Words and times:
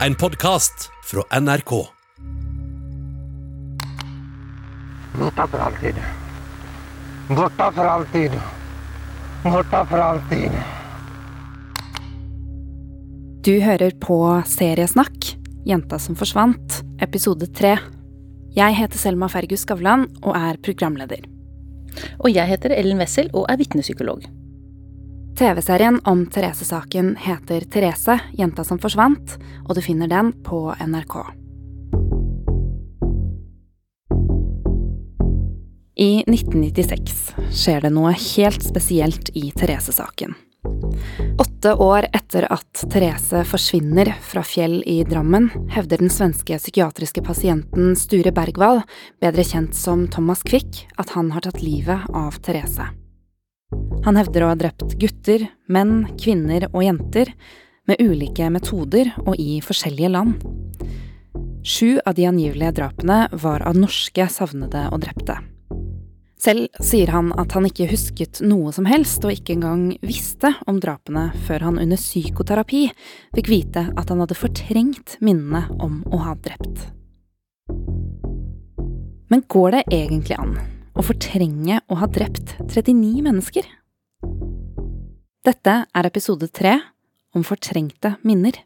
En 0.00 0.14
podkast 0.14 0.90
fra 1.04 1.40
NRK. 1.40 1.86
Borta 5.18 5.46
for 5.46 5.58
alltid. 5.58 5.94
Borta 7.28 7.72
for 7.72 7.84
alltid. 7.84 8.30
Borta 9.42 9.86
for 9.86 9.98
alltid. 9.98 10.50
Du 13.44 13.60
hører 13.60 13.90
på 14.00 14.42
Seriesnakk, 14.46 15.36
Jenta 15.64 15.98
som 15.98 16.18
forsvant, 16.18 16.80
episode 17.00 17.46
tre. 17.54 17.76
Jeg 18.56 18.74
heter 18.74 18.98
Selma 18.98 19.28
Fergus 19.30 19.62
Skavlan 19.62 20.08
og 20.24 20.34
er 20.36 20.58
programleder. 20.58 21.22
Og 22.18 22.34
jeg 22.34 22.50
heter 22.50 22.74
Ellen 22.74 22.98
Wessel 22.98 23.30
og 23.32 23.46
er 23.48 23.62
vitnepsykolog. 23.62 24.26
TV-serien 25.38 26.00
om 26.04 26.26
Therese-saken 26.26 27.16
heter 27.16 27.60
Therese, 27.60 28.18
jenta 28.38 28.64
som 28.64 28.78
forsvant, 28.78 29.34
og 29.66 29.74
du 29.74 29.80
finner 29.82 30.10
den 30.10 30.30
på 30.46 30.68
NRK. 30.78 31.16
I 35.94 36.22
1996 36.26 37.34
skjer 37.50 37.82
det 37.82 37.92
noe 37.94 38.14
helt 38.14 38.62
spesielt 38.62 39.30
i 39.34 39.48
Therese-saken. 39.54 40.34
Åtte 41.38 41.74
år 41.82 42.06
etter 42.14 42.46
at 42.54 42.86
Therese 42.92 43.42
forsvinner 43.48 44.14
fra 44.22 44.42
Fjell 44.46 44.80
i 44.86 45.00
Drammen, 45.08 45.50
hevder 45.74 46.02
den 46.02 46.12
svenske 46.14 46.58
psykiatriske 46.62 47.22
pasienten 47.26 47.94
Sture 47.98 48.30
Bergwall, 48.34 48.84
bedre 49.22 49.46
kjent 49.46 49.74
som 49.74 50.06
Thomas 50.14 50.46
Quick, 50.46 50.86
at 50.94 51.18
han 51.18 51.34
har 51.34 51.46
tatt 51.46 51.62
livet 51.64 52.06
av 52.14 52.38
Therese. 52.38 52.94
Han 54.04 54.18
hevder 54.20 54.44
å 54.44 54.50
ha 54.52 54.58
drept 54.58 54.96
gutter, 55.00 55.46
menn, 55.66 56.04
kvinner 56.20 56.68
og 56.72 56.82
jenter, 56.84 57.32
med 57.88 58.00
ulike 58.00 58.48
metoder 58.52 59.10
og 59.24 59.34
i 59.40 59.58
forskjellige 59.64 60.12
land. 60.12 60.44
Sju 61.64 61.98
av 62.04 62.16
de 62.16 62.26
angivelige 62.28 62.74
drapene 62.76 63.24
var 63.40 63.64
av 63.64 63.76
norske 63.80 64.26
savnede 64.28 64.86
og 64.92 65.00
drepte. 65.04 65.38
Selv 66.44 66.68
sier 66.84 67.08
han 67.14 67.30
at 67.40 67.54
han 67.56 67.64
ikke 67.64 67.88
husket 67.88 68.42
noe 68.44 68.72
som 68.76 68.84
helst, 68.84 69.24
og 69.24 69.32
ikke 69.32 69.54
engang 69.54 69.86
visste 70.04 70.50
om 70.68 70.76
drapene 70.82 71.30
før 71.46 71.70
han 71.70 71.80
under 71.80 72.00
psykoterapi 72.00 72.82
fikk 73.36 73.48
vite 73.48 73.86
at 73.94 74.12
han 74.12 74.20
hadde 74.20 74.36
fortrengt 74.36 75.16
minnene 75.24 75.64
om 75.80 76.02
å 76.12 76.20
ha 76.26 76.36
drept. 76.44 76.90
Men 79.32 79.48
går 79.48 79.78
det 79.78 79.84
egentlig 80.02 80.36
an 80.36 80.58
å 80.94 81.02
fortrenge 81.02 81.80
å 81.90 81.98
ha 81.98 82.06
drept 82.10 82.54
39 82.70 83.24
mennesker? 83.26 83.66
Dette 85.44 85.74
er 85.90 86.08
episode 86.08 86.48
tre 86.54 86.78
om 87.34 87.44
fortrengte 87.44 88.14
minner. 88.22 88.62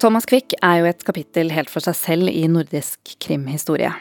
Thomas 0.00 0.24
Quick 0.24 0.54
er 0.64 0.78
jo 0.80 0.86
et 0.88 1.02
kapittel 1.04 1.52
helt 1.52 1.68
for 1.68 1.84
seg 1.84 1.96
selv 1.98 2.32
i 2.32 2.46
nordisk 2.48 3.18
krimhistorie. 3.20 3.92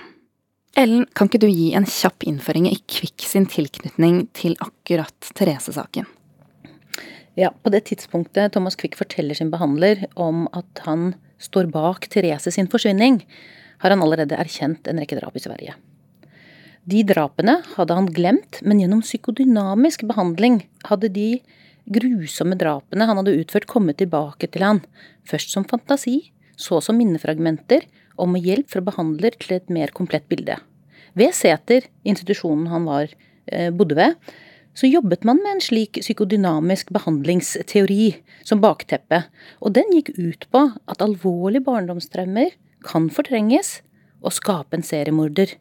Ellen, 0.80 1.03
kan 1.11 1.27
ikke 1.27 1.41
du 1.44 1.49
gi 1.52 1.73
en 1.75 1.83
kjapp 1.83 2.23
innføring 2.30 2.69
i 2.69 2.77
Kvikk 2.88 3.25
sin 3.27 3.44
tilknytning 3.52 4.22
til 4.38 4.53
akkurat 4.63 5.27
Therese-saken? 5.35 6.05
Ja, 7.35 7.49
På 7.52 7.72
det 7.73 7.81
tidspunktet 7.89 8.53
Thomas 8.53 8.77
Quick 8.80 8.95
forteller 8.95 9.35
sin 9.35 9.52
behandler 9.52 10.05
om 10.16 10.45
at 10.55 10.80
han 10.85 11.17
står 11.39 11.67
bak 11.73 12.07
Therese 12.07 12.53
sin 12.55 12.72
forsvinning, 12.72 13.19
har 13.83 13.91
han 13.91 14.05
allerede 14.05 14.39
erkjent 14.39 14.88
en 14.88 15.03
rekke 15.03 15.19
drap 15.19 15.35
i 15.35 15.44
Sverige. 15.44 15.75
De 16.88 17.03
drapene 17.03 17.57
hadde 17.75 18.00
han 18.00 18.07
glemt, 18.16 18.62
men 18.63 18.79
gjennom 18.79 19.03
psykodynamisk 19.03 20.07
behandling 20.07 20.62
hadde 20.88 21.12
de 21.12 21.41
grusomme 21.91 22.56
drapene 22.56 23.03
han 23.03 23.19
hadde 23.19 23.35
utført, 23.35 23.68
kommet 23.68 24.00
tilbake 24.00 24.47
til 24.47 24.63
han, 24.63 24.84
først 25.28 25.51
som 25.51 25.68
fantasi, 25.68 26.31
så 26.56 26.79
som 26.79 26.95
minnefragmenter, 27.00 27.84
og 28.19 28.31
med 28.31 28.47
hjelp 28.47 28.72
fra 28.72 28.84
behandler 28.84 29.35
til 29.39 29.59
et 29.59 29.72
mer 29.72 29.91
komplett 29.95 30.28
bilde. 30.31 30.56
Ved 31.19 31.35
Sæter, 31.35 31.88
institusjonen 32.07 32.69
han 32.72 32.88
var, 32.88 33.12
eh, 33.52 33.69
bodde 33.75 33.97
ved, 33.97 34.16
så 34.74 34.88
jobbet 34.88 35.25
man 35.28 35.41
med 35.44 35.57
en 35.57 35.62
slik 35.63 36.00
psykodynamisk 36.00 36.94
behandlingsteori 36.96 38.22
som 38.47 38.62
bakteppe, 38.63 39.25
og 39.59 39.74
den 39.75 39.91
gikk 39.91 40.13
ut 40.16 40.47
på 40.53 40.62
at 40.88 41.03
alvorlige 41.03 41.66
barndomstraumer 41.66 42.53
kan 42.88 43.09
fortrenges 43.12 43.81
og 44.24 44.35
skape 44.35 44.78
en 44.78 44.85
seriemorder. 44.85 45.57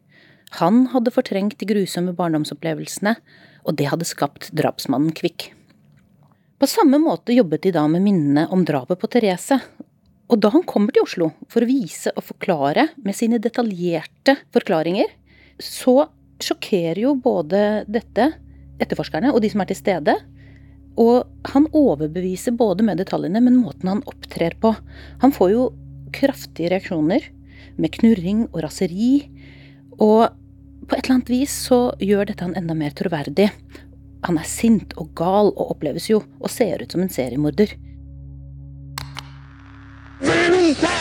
Han 0.62 0.86
hadde 0.94 1.12
fortrengt 1.12 1.58
de 1.58 1.66
grusomme 1.66 2.14
barndomsopplevelsene, 2.16 3.16
og 3.66 3.76
det 3.76 3.90
hadde 3.90 4.06
skapt 4.08 4.52
drapsmannen 4.56 5.12
Kvikk. 5.16 5.50
På 6.58 6.66
samme 6.66 6.98
måte 7.02 7.34
jobbet 7.34 7.66
de 7.66 7.74
da 7.74 7.84
med 7.90 8.02
minnene 8.02 8.46
om 8.54 8.64
drapet 8.66 8.98
på 8.98 9.10
Therese. 9.10 9.60
Og 10.28 10.40
da 10.42 10.50
han 10.52 10.64
kommer 10.68 10.92
til 10.92 11.06
Oslo 11.06 11.30
for 11.48 11.64
å 11.64 11.68
vise 11.68 12.12
og 12.14 12.26
forklare 12.26 12.88
med 13.00 13.16
sine 13.16 13.38
detaljerte 13.40 14.34
forklaringer, 14.54 15.06
så 15.62 16.08
sjokkerer 16.42 17.00
jo 17.02 17.14
både 17.18 17.84
dette 17.90 18.30
etterforskerne 18.78 19.32
og 19.34 19.42
de 19.42 19.50
som 19.52 19.62
er 19.62 19.70
til 19.70 19.80
stede. 19.80 20.14
Og 20.98 21.26
han 21.52 21.68
overbeviser 21.76 22.56
både 22.58 22.86
med 22.86 22.98
detaljene, 23.02 23.42
men 23.42 23.60
måten 23.60 23.90
han 23.90 24.04
opptrer 24.10 24.56
på. 24.60 24.74
Han 25.22 25.34
får 25.34 25.52
jo 25.54 25.68
kraftige 26.14 26.72
reaksjoner, 26.72 27.22
med 27.78 27.92
knurring 27.94 28.46
og 28.48 28.62
raseri. 28.64 29.28
Og 29.98 30.26
på 30.88 30.96
et 30.96 31.04
eller 31.04 31.18
annet 31.18 31.30
vis 31.30 31.54
så 31.68 31.92
gjør 32.02 32.30
dette 32.30 32.46
han 32.46 32.56
enda 32.58 32.74
mer 32.74 32.94
troverdig. 32.98 33.50
Han 34.26 34.38
er 34.40 34.50
sint 34.50 34.96
og 34.98 35.12
gal 35.18 35.52
og 35.52 35.76
oppleves 35.76 36.08
jo 36.10 36.24
og 36.40 36.50
ser 36.50 36.82
ut 36.82 36.94
som 36.94 37.04
en 37.04 37.12
seriemorder. 37.12 37.76
Din 40.18 40.97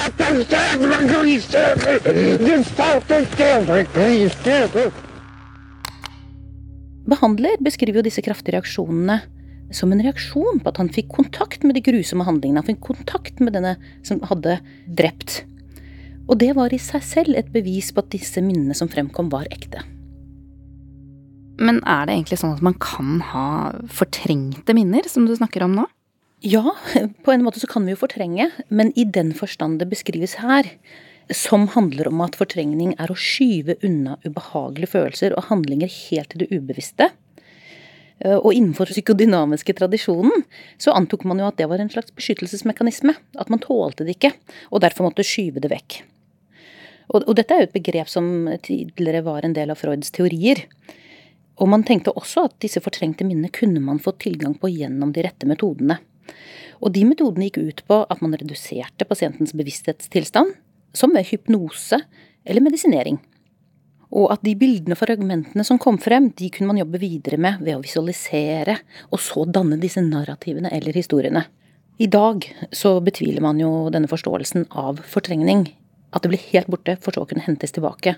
Behandler 7.08 7.60
beskriver 7.64 8.02
jo 8.02 8.08
disse 8.10 8.24
kraftige 8.26 8.58
reaksjonene 8.58 9.22
som 9.76 9.92
en 9.92 10.02
reaksjon 10.04 10.62
på 10.64 10.72
at 10.72 10.80
han 10.82 10.90
fikk 10.94 11.10
kontakt 11.16 11.64
med 11.68 11.76
de 11.78 11.84
grusomme 11.84 12.26
handlingene. 12.28 12.62
Han 12.62 12.70
fikk 12.70 12.84
kontakt 12.88 13.42
med 13.44 13.56
denne 13.56 13.76
som 14.08 14.22
hadde 14.28 14.58
drept. 15.00 15.42
Og 16.28 16.40
det 16.42 16.54
var 16.58 16.74
i 16.76 16.80
seg 16.82 17.04
selv 17.04 17.40
et 17.40 17.52
bevis 17.54 17.94
på 17.94 18.04
at 18.04 18.12
disse 18.12 18.44
minnene 18.44 18.76
som 18.76 18.92
fremkom, 18.92 19.32
var 19.32 19.48
ekte. 19.52 19.84
Men 21.58 21.80
er 21.90 22.06
det 22.06 22.18
egentlig 22.18 22.40
sånn 22.42 22.56
at 22.58 22.66
man 22.66 22.76
kan 22.82 23.22
ha 23.32 23.48
fortrengte 23.90 24.76
minner, 24.78 25.08
som 25.10 25.26
du 25.26 25.34
snakker 25.36 25.66
om 25.66 25.78
nå? 25.80 25.88
Ja, 26.46 26.76
på 27.24 27.32
en 27.32 27.44
måte 27.44 27.60
så 27.60 27.68
kan 27.68 27.86
vi 27.86 27.96
jo 27.96 28.00
fortrenge, 28.04 28.52
men 28.70 28.92
i 28.96 29.08
den 29.10 29.32
forstand 29.34 29.80
det 29.82 29.90
beskrives 29.90 30.36
her, 30.38 30.70
som 31.34 31.66
handler 31.74 32.12
om 32.12 32.22
at 32.22 32.38
fortrengning 32.38 32.94
er 33.02 33.10
å 33.10 33.18
skyve 33.18 33.76
unna 33.84 34.20
ubehagelige 34.22 34.92
følelser 34.92 35.34
og 35.34 35.50
handlinger 35.50 35.90
helt 35.90 36.30
til 36.32 36.44
det 36.44 36.52
ubevisste. 36.54 37.10
Og 38.26 38.52
innenfor 38.54 38.90
psykodynamiske 38.90 39.76
tradisjonen 39.78 40.46
så 40.82 40.94
antok 40.98 41.26
man 41.28 41.42
jo 41.42 41.50
at 41.50 41.58
det 41.60 41.68
var 41.70 41.82
en 41.82 41.92
slags 41.92 42.14
beskyttelsesmekanisme. 42.18 43.14
At 43.38 43.50
man 43.54 43.62
tålte 43.62 44.06
det 44.06 44.16
ikke, 44.16 44.32
og 44.72 44.82
derfor 44.82 45.10
måtte 45.10 45.26
skyve 45.28 45.62
det 45.62 45.70
vekk. 45.74 46.00
Og, 47.14 47.24
og 47.24 47.34
dette 47.38 47.54
er 47.54 47.64
jo 47.64 47.68
et 47.70 47.76
begrep 47.76 48.10
som 48.12 48.50
tidligere 48.66 49.24
var 49.26 49.46
en 49.46 49.54
del 49.58 49.74
av 49.74 49.80
Freuds 49.82 50.14
teorier. 50.14 50.64
Og 51.58 51.70
man 51.70 51.86
tenkte 51.86 52.14
også 52.14 52.48
at 52.50 52.58
disse 52.62 52.82
fortrengte 52.84 53.26
minnene 53.26 53.54
kunne 53.54 53.82
man 53.82 54.02
få 54.02 54.14
tilgang 54.22 54.58
på 54.58 54.70
gjennom 54.74 55.14
de 55.14 55.26
rette 55.26 55.50
metodene. 55.50 56.00
Og 56.82 56.94
de 56.94 57.04
metodene 57.08 57.48
gikk 57.48 57.60
ut 57.62 57.84
på 57.90 58.02
at 58.06 58.22
man 58.24 58.36
reduserte 58.38 59.08
pasientens 59.10 59.56
bevissthetstilstand, 59.58 60.54
som 60.98 61.14
ved 61.14 61.28
hypnose 61.30 62.00
eller 62.48 62.64
medisinering. 62.64 63.20
Og 64.16 64.32
at 64.32 64.44
de 64.46 64.54
bildene 64.56 64.96
og 64.96 65.02
fragmentene 65.02 65.66
som 65.68 65.80
kom 65.82 65.98
frem, 66.00 66.30
de 66.38 66.50
kunne 66.54 66.72
man 66.72 66.80
jobbe 66.80 67.02
videre 67.02 67.40
med 67.42 67.60
ved 67.64 67.76
å 67.76 67.84
visualisere, 67.84 68.78
og 69.12 69.20
så 69.20 69.44
danne 69.50 69.80
disse 69.82 70.04
narrativene 70.04 70.72
eller 70.74 70.96
historiene. 70.96 71.44
I 72.00 72.08
dag 72.14 72.46
så 72.72 73.00
betviler 73.04 73.44
man 73.44 73.60
jo 73.60 73.90
denne 73.94 74.10
forståelsen 74.10 74.70
av 74.78 75.02
fortrengning. 75.02 75.66
At 76.16 76.24
det 76.24 76.32
blir 76.32 76.50
helt 76.54 76.70
borte, 76.72 76.96
for 77.04 77.12
så 77.12 77.26
å 77.26 77.30
kunne 77.30 77.44
hentes 77.44 77.74
tilbake. 77.76 78.16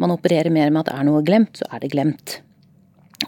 Man 0.00 0.10
opererer 0.10 0.50
mer 0.50 0.72
med 0.72 0.82
at 0.86 0.94
er 0.96 1.06
noe 1.06 1.22
glemt, 1.22 1.60
så 1.60 1.68
er 1.70 1.84
det 1.84 1.92
glemt. 1.92 2.40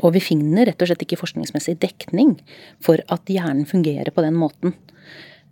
Og 0.00 0.14
vi 0.14 0.22
finner 0.24 0.66
rett 0.68 0.80
og 0.80 0.88
slett 0.88 1.04
ikke 1.04 1.20
forskningsmessig 1.20 1.76
dekning 1.82 2.38
for 2.82 3.02
at 3.12 3.28
hjernen 3.28 3.68
fungerer 3.68 4.08
på 4.14 4.24
den 4.24 4.38
måten. 4.40 4.72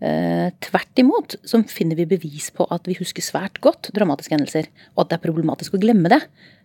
Eh, 0.00 0.48
tvert 0.64 1.02
imot 1.02 1.36
så 1.44 1.60
finner 1.68 1.98
vi 1.98 2.08
bevis 2.08 2.48
på 2.56 2.64
at 2.72 2.88
vi 2.88 2.96
husker 2.96 3.24
svært 3.24 3.60
godt 3.60 3.90
dramatiske 3.92 4.32
hendelser, 4.32 4.70
og 4.94 5.04
at 5.04 5.10
det 5.10 5.18
er 5.18 5.26
problematisk 5.26 5.76
å 5.76 5.82
glemme 5.82 6.08
det. 6.12 6.22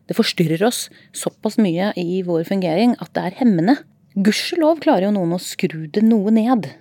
Det 0.08 0.16
forstyrrer 0.16 0.64
oss 0.64 0.86
såpass 1.16 1.60
mye 1.60 1.92
i 2.00 2.22
vår 2.24 2.46
fungering 2.48 2.96
at 3.04 3.12
det 3.18 3.26
er 3.26 3.40
hemmende. 3.42 3.76
Gudskjelov 4.16 4.80
klarer 4.86 5.10
jo 5.10 5.16
noen 5.18 5.36
å 5.36 5.42
skru 5.44 5.90
det 5.92 6.06
noe 6.06 6.32
ned. 6.32 6.72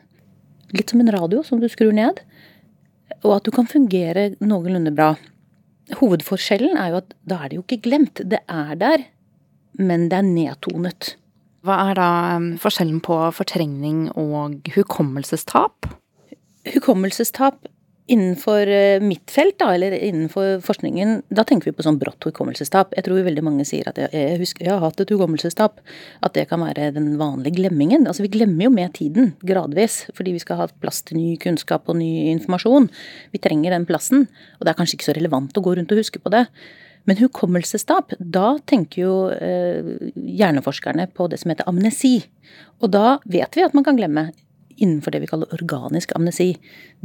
litt 0.75 0.91
som 0.91 0.99
en 0.99 1.11
radio 1.13 1.43
som 1.47 1.61
du 1.63 1.69
skrur 1.71 1.93
ned, 1.95 2.19
og 3.23 3.37
at 3.37 3.45
du 3.47 3.53
kan 3.55 3.67
fungere 3.67 4.35
noenlunde 4.43 4.91
bra. 4.91 5.13
Hovedforskjellen 6.01 6.75
er 6.81 6.89
jo 6.91 6.97
at 6.99 7.15
da 7.23 7.39
er 7.45 7.51
det 7.51 7.59
jo 7.59 7.63
ikke 7.63 7.85
glemt. 7.85 8.23
Det 8.27 8.41
er 8.51 8.73
der, 8.81 9.05
men 9.81 10.09
det 10.11 10.21
er 10.21 10.29
nedtonet. 10.29 11.15
Hva 11.65 11.79
er 11.89 11.97
da 11.97 12.09
um, 12.37 12.51
forskjellen 12.61 13.01
på 13.05 13.17
fortrengning 13.33 14.11
og 14.21 14.69
hukommelsestap? 14.75 15.89
Hukommelsestap 16.75 17.65
Innenfor 18.07 18.69
eh, 18.69 19.01
mitt 19.01 19.31
felt, 19.33 19.55
da, 19.59 19.71
eller 19.73 19.95
innenfor 19.97 20.59
forskningen, 20.61 21.23
da 21.33 21.41
tenker 21.49 21.71
vi 21.71 21.73
på 21.79 21.87
sånn 21.87 21.97
brått 21.97 22.27
hukommelsestap. 22.29 22.93
Jeg 22.99 23.07
tror 23.07 23.23
veldig 23.25 23.45
mange 23.47 23.65
sier 23.65 23.89
at 23.89 23.97
jeg, 23.97 24.35
husker 24.43 24.67
jeg 24.67 24.75
har 24.75 24.83
hatt 24.85 25.01
et 25.01 25.13
hukommelsestap. 25.15 25.81
At 26.21 26.37
det 26.37 26.45
kan 26.51 26.61
være 26.61 26.91
den 26.93 27.15
vanlige 27.17 27.57
glemmingen. 27.63 28.05
Altså 28.05 28.27
vi 28.27 28.35
glemmer 28.35 28.67
jo 28.67 28.75
med 28.77 28.93
tiden, 28.99 29.33
gradvis. 29.41 30.03
Fordi 30.13 30.37
vi 30.37 30.45
skal 30.45 30.61
ha 30.61 30.69
plass 30.85 31.01
til 31.09 31.17
ny 31.17 31.39
kunnskap 31.41 31.89
og 31.89 31.97
ny 31.97 32.29
informasjon. 32.35 32.91
Vi 33.33 33.41
trenger 33.41 33.73
den 33.73 33.89
plassen. 33.89 34.29
Og 34.61 34.69
det 34.69 34.75
er 34.75 34.81
kanskje 34.83 34.99
ikke 34.99 35.09
så 35.09 35.17
relevant 35.17 35.57
å 35.57 35.65
gå 35.65 35.79
rundt 35.81 35.97
og 35.97 36.05
huske 36.05 36.21
på 36.21 36.35
det. 36.37 36.45
Men 37.05 37.21
hukommelsestap, 37.21 38.15
da 38.19 38.55
tenker 38.65 39.03
jo 39.03 39.15
eh, 39.33 40.11
hjerneforskerne 40.15 41.07
på 41.13 41.29
det 41.29 41.43
som 41.43 41.53
heter 41.53 41.69
amnesi. 41.69 42.17
Og 42.81 42.93
da 42.95 43.19
vet 43.29 43.59
vi 43.59 43.65
at 43.67 43.77
man 43.77 43.85
kan 43.85 43.99
glemme 43.99 44.31
innenfor 44.75 45.15
det 45.15 45.21
vi 45.23 45.31
kaller 45.31 45.53
organisk 45.55 46.15
amnesi. 46.17 46.55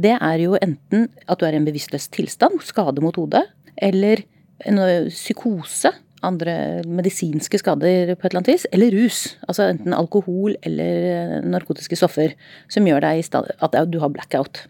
Det 0.00 0.16
er 0.16 0.42
jo 0.42 0.56
enten 0.58 1.08
at 1.26 1.40
du 1.40 1.46
er 1.46 1.54
i 1.54 1.60
en 1.60 1.68
bevisstløs 1.68 2.08
tilstand, 2.14 2.62
skade 2.66 3.04
mot 3.04 3.16
hodet, 3.20 3.44
eller 3.80 4.24
en 4.68 4.80
psykose, 5.12 5.92
andre 6.26 6.82
medisinske 6.88 7.60
skader 7.62 8.12
på 8.12 8.26
et 8.26 8.30
eller 8.30 8.40
annet 8.42 8.52
vis, 8.52 8.66
eller 8.74 8.96
rus. 8.96 9.20
Altså 9.48 9.70
enten 9.70 9.96
alkohol 9.96 10.56
eller 10.66 11.40
narkotiske 11.48 11.96
stoffer 11.96 12.34
som 12.72 12.88
gjør 12.88 13.04
deg 13.06 13.24
at 13.32 13.78
du 13.88 14.00
har 14.02 14.12
blackout. 14.12 14.64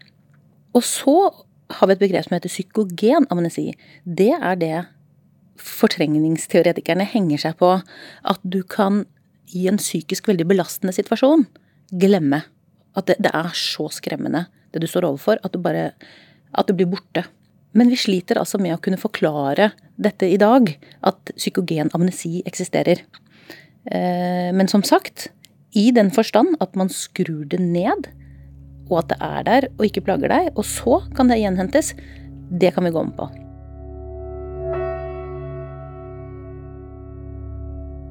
Og 0.75 0.85
så 0.87 1.17
har 1.71 1.87
vi 1.87 1.95
et 1.95 2.03
begrep 2.03 2.27
som 2.27 2.37
heter 2.37 2.51
psykogen 2.51 3.27
amnesi. 3.31 3.71
Det 4.05 4.31
er 4.37 4.59
det 4.59 4.77
fortrengningsteoretikerne 5.61 7.05
henger 7.07 7.45
seg 7.45 7.57
på. 7.61 7.73
At 8.27 8.41
du 8.43 8.61
kan 8.67 9.05
i 9.51 9.67
en 9.67 9.79
psykisk 9.81 10.29
veldig 10.31 10.47
belastende 10.49 10.95
situasjon 10.95 11.45
glemme 11.91 12.43
at 12.97 13.07
det, 13.07 13.17
det, 13.23 13.31
er 13.33 13.51
så 13.55 13.87
skremmende, 13.91 14.45
det 14.71 14.81
du 14.83 14.87
står 14.89 15.07
overfor, 15.07 15.39
at 15.43 15.53
du 15.53 15.59
bare 15.63 15.91
At 16.51 16.67
det 16.67 16.75
blir 16.75 16.89
borte. 16.91 17.23
Men 17.71 17.87
vi 17.87 17.95
sliter 17.95 18.35
altså 18.35 18.59
med 18.59 18.73
å 18.75 18.81
kunne 18.83 18.99
forklare 18.99 19.69
dette 19.95 20.27
i 20.27 20.35
dag, 20.35 20.67
at 21.07 21.31
psykogen 21.37 21.87
amnesi 21.95 22.41
eksisterer. 22.43 22.99
Eh, 23.85 24.49
men 24.51 24.67
som 24.67 24.83
sagt, 24.83 25.29
i 25.71 25.91
den 25.95 26.11
forstand 26.11 26.57
at 26.59 26.75
man 26.75 26.91
skrur 26.91 27.45
det 27.47 27.61
ned, 27.63 28.09
og 28.89 28.97
at 28.99 29.13
det 29.13 29.19
er 29.23 29.47
der 29.47 29.69
og 29.77 29.85
ikke 29.87 30.03
plager 30.03 30.27
deg, 30.27 30.51
og 30.57 30.67
så 30.67 30.99
kan 31.15 31.31
det 31.31 31.39
gjenhentes, 31.39 31.93
det 32.51 32.73
kan 32.75 32.83
vi 32.83 32.91
gå 32.91 33.05
med 33.07 33.15
på. 33.15 33.29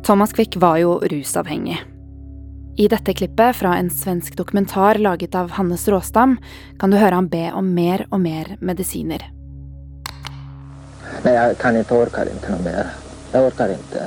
Thomas 0.02 0.32
Quick 0.32 0.56
var 0.56 0.79
jo 0.79 0.99
rusavhengig. 0.99 1.79
I 2.76 2.88
dette 2.88 3.14
klippet 3.14 3.56
fra 3.56 3.76
en 3.76 3.91
svensk 3.91 4.37
dokumentar 4.37 4.94
laget 4.99 5.35
av 5.35 5.50
Hannes 5.50 5.88
Råstam 5.88 6.37
kan 6.81 6.91
du 6.91 6.97
høre 6.97 7.14
han 7.14 7.29
be 7.29 7.52
om 7.52 7.75
mer 7.75 8.06
og 8.11 8.20
mer 8.25 8.56
medisiner. 8.61 9.26
Nei, 11.25 11.35
jeg 11.35 11.58
kan 11.61 11.76
ikke, 11.76 11.94
orker 12.06 12.31
ikke 12.32 12.55
noe 12.55 12.64
mer. 12.64 12.94
Jeg 13.31 13.47
orker 13.47 13.75
ikke. 13.75 14.06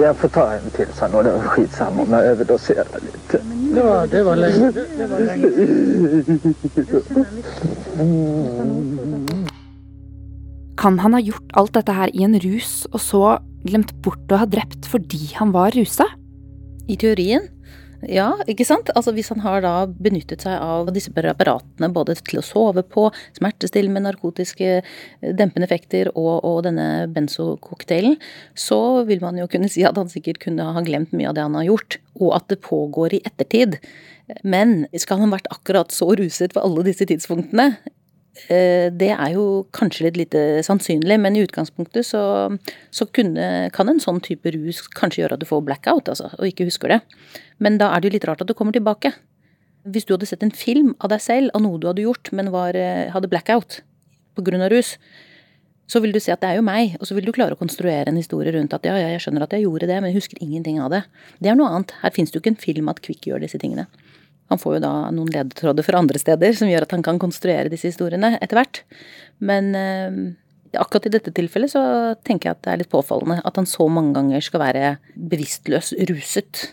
Jeg 0.00 0.14
får 0.20 0.30
ta 0.36 0.44
en 0.54 0.70
til, 0.76 0.88
sa 0.94 1.08
han. 1.08 1.16
Og 1.18 1.24
det 1.26 1.32
var 1.34 1.48
skitsamme 1.56 1.98
om 2.04 2.14
jeg 2.14 2.22
overdoserer 2.36 3.02
litt. 3.02 3.34
Ja, 3.74 4.06
det 4.12 4.22
var 4.28 4.36
lenge. 4.38 4.68
Det 4.74 5.06
var 5.10 5.18
lenge. 5.26 5.48
Kan 10.78 10.98
han 11.02 11.12
ha 11.16 11.20
gjort 11.20 11.48
alt 11.58 11.74
dette 11.74 11.92
her 11.98 12.08
i 12.14 12.22
en 12.28 12.38
rus, 12.46 12.72
og 12.92 13.00
så 13.02 13.24
glemt 13.64 13.94
bort 14.04 14.32
å 14.32 14.42
ha 14.42 14.48
drept 14.48 14.88
fordi 14.90 15.32
han 15.38 15.54
var 15.54 15.74
rusa? 15.76 16.06
I 16.84 16.98
teorien 17.00 17.48
ja, 18.10 18.30
ikke 18.50 18.66
sant? 18.66 18.90
Altså 18.96 19.14
Hvis 19.16 19.30
han 19.32 19.42
har 19.44 19.62
da 19.64 19.72
benyttet 19.86 20.44
seg 20.44 20.58
av 20.60 20.90
disse 20.94 21.12
preparatene 21.14 21.90
både 21.92 22.16
til 22.20 22.40
å 22.40 22.44
sove 22.44 22.84
på, 22.86 23.06
smertestillende 23.38 24.02
narkotiske 24.04 24.70
eh, 24.80 25.32
dempende 25.36 25.68
effekter 25.68 26.10
og, 26.12 26.44
og 26.44 26.62
denne 26.66 27.06
benzococktailen, 27.14 28.18
så 28.58 29.04
vil 29.08 29.22
man 29.24 29.38
jo 29.40 29.48
kunne 29.50 29.70
si 29.72 29.84
at 29.86 29.98
han 30.00 30.10
sikkert 30.12 30.42
kunne 30.44 30.66
ha 30.76 30.84
glemt 30.84 31.14
mye 31.16 31.30
av 31.30 31.38
det 31.38 31.46
han 31.46 31.58
har 31.58 31.68
gjort, 31.70 31.98
og 32.20 32.34
at 32.36 32.48
det 32.52 32.62
pågår 32.64 33.16
i 33.18 33.24
ettertid. 33.24 33.78
Men 34.44 34.84
skal 34.96 35.20
han 35.20 35.30
ha 35.30 35.38
vært 35.38 35.52
akkurat 35.52 35.94
så 35.94 36.12
ruset 36.18 36.54
ved 36.56 36.64
alle 36.64 36.86
disse 36.86 37.06
tidspunktene? 37.08 37.74
Eh, 38.34 38.90
det 38.90 39.12
er 39.14 39.34
jo 39.36 39.64
kanskje 39.76 40.08
litt 40.08 40.18
lite 40.18 40.40
sannsynlig, 40.66 41.18
men 41.22 41.36
i 41.36 41.44
utgangspunktet 41.44 42.06
så, 42.08 42.22
så 42.90 43.06
kunne, 43.14 43.70
kan 43.74 43.90
en 43.90 44.02
sånn 44.02 44.18
type 44.24 44.50
rus 44.56 44.82
kanskje 44.98 45.22
gjøre 45.22 45.38
at 45.38 45.44
du 45.44 45.48
får 45.48 45.62
blackout, 45.68 46.10
altså, 46.10 46.32
og 46.34 46.48
ikke 46.48 46.66
husker 46.66 46.96
det. 46.96 47.00
Men 47.62 47.78
da 47.78 47.92
er 47.94 48.02
det 48.02 48.10
jo 48.10 48.16
litt 48.16 48.26
rart 48.28 48.42
at 48.42 48.50
du 48.50 48.56
kommer 48.58 48.74
tilbake. 48.74 49.14
Hvis 49.86 50.08
du 50.08 50.16
hadde 50.16 50.26
sett 50.26 50.42
en 50.42 50.54
film 50.54 50.94
av 50.98 51.12
deg 51.12 51.22
selv 51.22 51.54
av 51.54 51.62
noe 51.62 51.78
du 51.78 51.86
hadde 51.90 52.06
gjort, 52.06 52.32
men 52.34 52.50
var, 52.54 52.74
eh, 52.74 53.06
hadde 53.14 53.30
blackout 53.30 53.82
pga. 54.34 54.68
rus, 54.72 54.96
så 55.86 56.00
vil 56.00 56.12
du 56.12 56.18
si 56.18 56.32
at 56.32 56.40
det 56.40 56.48
er 56.48 56.58
jo 56.58 56.64
meg, 56.66 56.96
og 56.98 57.06
så 57.06 57.14
vil 57.14 57.26
du 57.28 57.32
klare 57.36 57.54
å 57.54 57.60
konstruere 57.60 58.08
en 58.08 58.18
historie 58.18 58.50
rundt 58.54 58.72
at 58.74 58.86
ja, 58.88 58.96
ja, 58.98 59.12
jeg 59.12 59.20
skjønner 59.20 59.44
at 59.44 59.52
jeg 59.52 59.66
gjorde 59.66 59.86
det, 59.86 60.00
men 60.00 60.10
jeg 60.10 60.18
husker 60.18 60.40
ingenting 60.40 60.80
av 60.80 60.90
det. 60.90 61.04
Det 61.44 61.52
er 61.52 61.58
noe 61.58 61.70
annet. 61.70 61.92
Her 62.00 62.10
fins 62.10 62.32
det 62.32 62.40
jo 62.40 62.42
ikke 62.42 62.54
en 62.56 62.64
film 62.64 62.88
at 62.90 63.02
Kvikk 63.04 63.28
gjør 63.28 63.44
disse 63.44 63.60
tingene. 63.60 63.86
Han 64.54 64.62
får 64.62 64.76
jo 64.76 64.84
da 64.84 64.94
noen 65.10 65.32
ledetråder 65.34 65.82
fra 65.82 65.98
andre 65.98 66.20
steder 66.22 66.54
som 66.54 66.68
gjør 66.70 66.86
at 66.86 66.92
han 66.94 67.02
kan 67.02 67.18
konstruere 67.18 67.72
disse 67.72 67.90
historiene 67.90 68.36
etter 68.38 68.60
hvert. 68.60 68.84
Men 69.42 69.72
eh, 69.74 70.18
akkurat 70.78 71.08
i 71.08 71.14
dette 71.16 71.32
tilfellet 71.34 71.72
så 71.72 71.82
tenker 72.22 72.52
jeg 72.52 72.54
at 72.54 72.62
det 72.62 72.70
er 72.70 72.80
litt 72.84 72.92
påfallende 72.92 73.40
at 73.42 73.58
han 73.58 73.66
så 73.66 73.88
mange 73.90 74.14
ganger 74.14 74.46
skal 74.46 74.62
være 74.62 74.94
bevisstløs 75.18 75.90
ruset, 76.12 76.68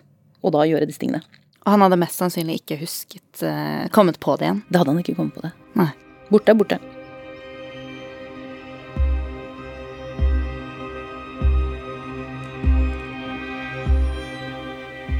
og 0.46 0.54
da 0.54 0.68
gjøre 0.70 0.86
disse 0.86 1.02
tingene. 1.02 1.26
Og 1.66 1.74
han 1.74 1.86
hadde 1.88 1.98
mest 2.04 2.22
sannsynlig 2.22 2.62
ikke 2.62 2.78
husket 2.84 3.42
eh, 3.50 3.90
kommet 3.94 4.22
på 4.22 4.38
det 4.38 4.46
igjen? 4.46 4.62
Det 4.70 4.82
hadde 4.82 4.94
han 4.94 5.02
ikke 5.02 5.18
kommet 5.18 5.38
på 5.38 5.46
det. 5.48 5.56
Nei. 5.82 5.90
Borte 6.30 6.54
er 6.54 6.62
borte. 6.62 6.78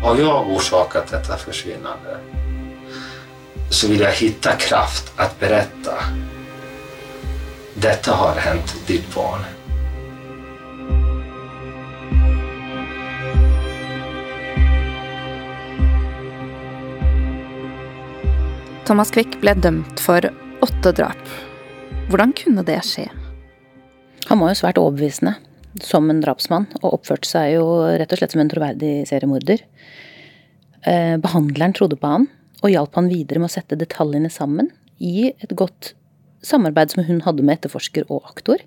Har 0.02 0.18
jag 0.18 0.52
orsakat 0.52 1.12
detta 1.12 1.38
försvinnande 1.38 2.41
så 3.72 3.88
vill 3.88 4.00
jag 4.00 4.12
hitta 4.12 4.52
kraft 4.52 5.14
att 5.16 5.40
berätta. 5.40 5.94
Detta 7.74 8.12
har 8.12 8.36
hänt 8.36 8.76
ditt 8.88 9.16
barn. 9.16 9.40
Thomas 18.86 19.12
Quick 19.12 19.40
ble 19.40 19.54
dømt 19.54 20.00
for 20.04 20.26
åtte 20.62 20.92
drap. 20.92 21.32
Hvordan 22.10 22.34
kunne 22.36 22.66
det 22.68 22.82
skje? 22.84 23.08
Han 24.28 24.44
var 24.44 24.52
jo 24.52 24.60
svært 24.60 24.82
overbevisende 24.82 25.38
som 25.80 26.10
en 26.12 26.20
drapsmann, 26.20 26.68
og 26.82 26.98
oppførte 26.98 27.30
seg 27.30 27.54
jo 27.56 27.64
rett 27.88 28.12
og 28.12 28.20
slett 28.20 28.36
som 28.36 28.44
en 28.44 28.52
troverdig 28.52 28.94
seriemorder. 29.08 29.64
Eh, 30.84 31.16
behandleren 31.24 31.74
trodde 31.78 31.96
på 31.96 32.12
han, 32.12 32.28
og 32.62 32.70
hjalp 32.70 32.98
han 32.98 33.10
videre 33.12 33.42
med 33.42 33.50
å 33.50 33.56
sette 33.56 33.80
detaljene 33.80 34.30
sammen 34.32 34.70
i 35.02 35.32
et 35.32 35.56
godt 35.58 35.94
samarbeid 36.46 36.94
som 36.94 37.06
hun 37.06 37.22
hadde 37.26 37.46
med 37.46 37.60
etterforsker 37.60 38.08
og 38.10 38.26
aktor. 38.30 38.62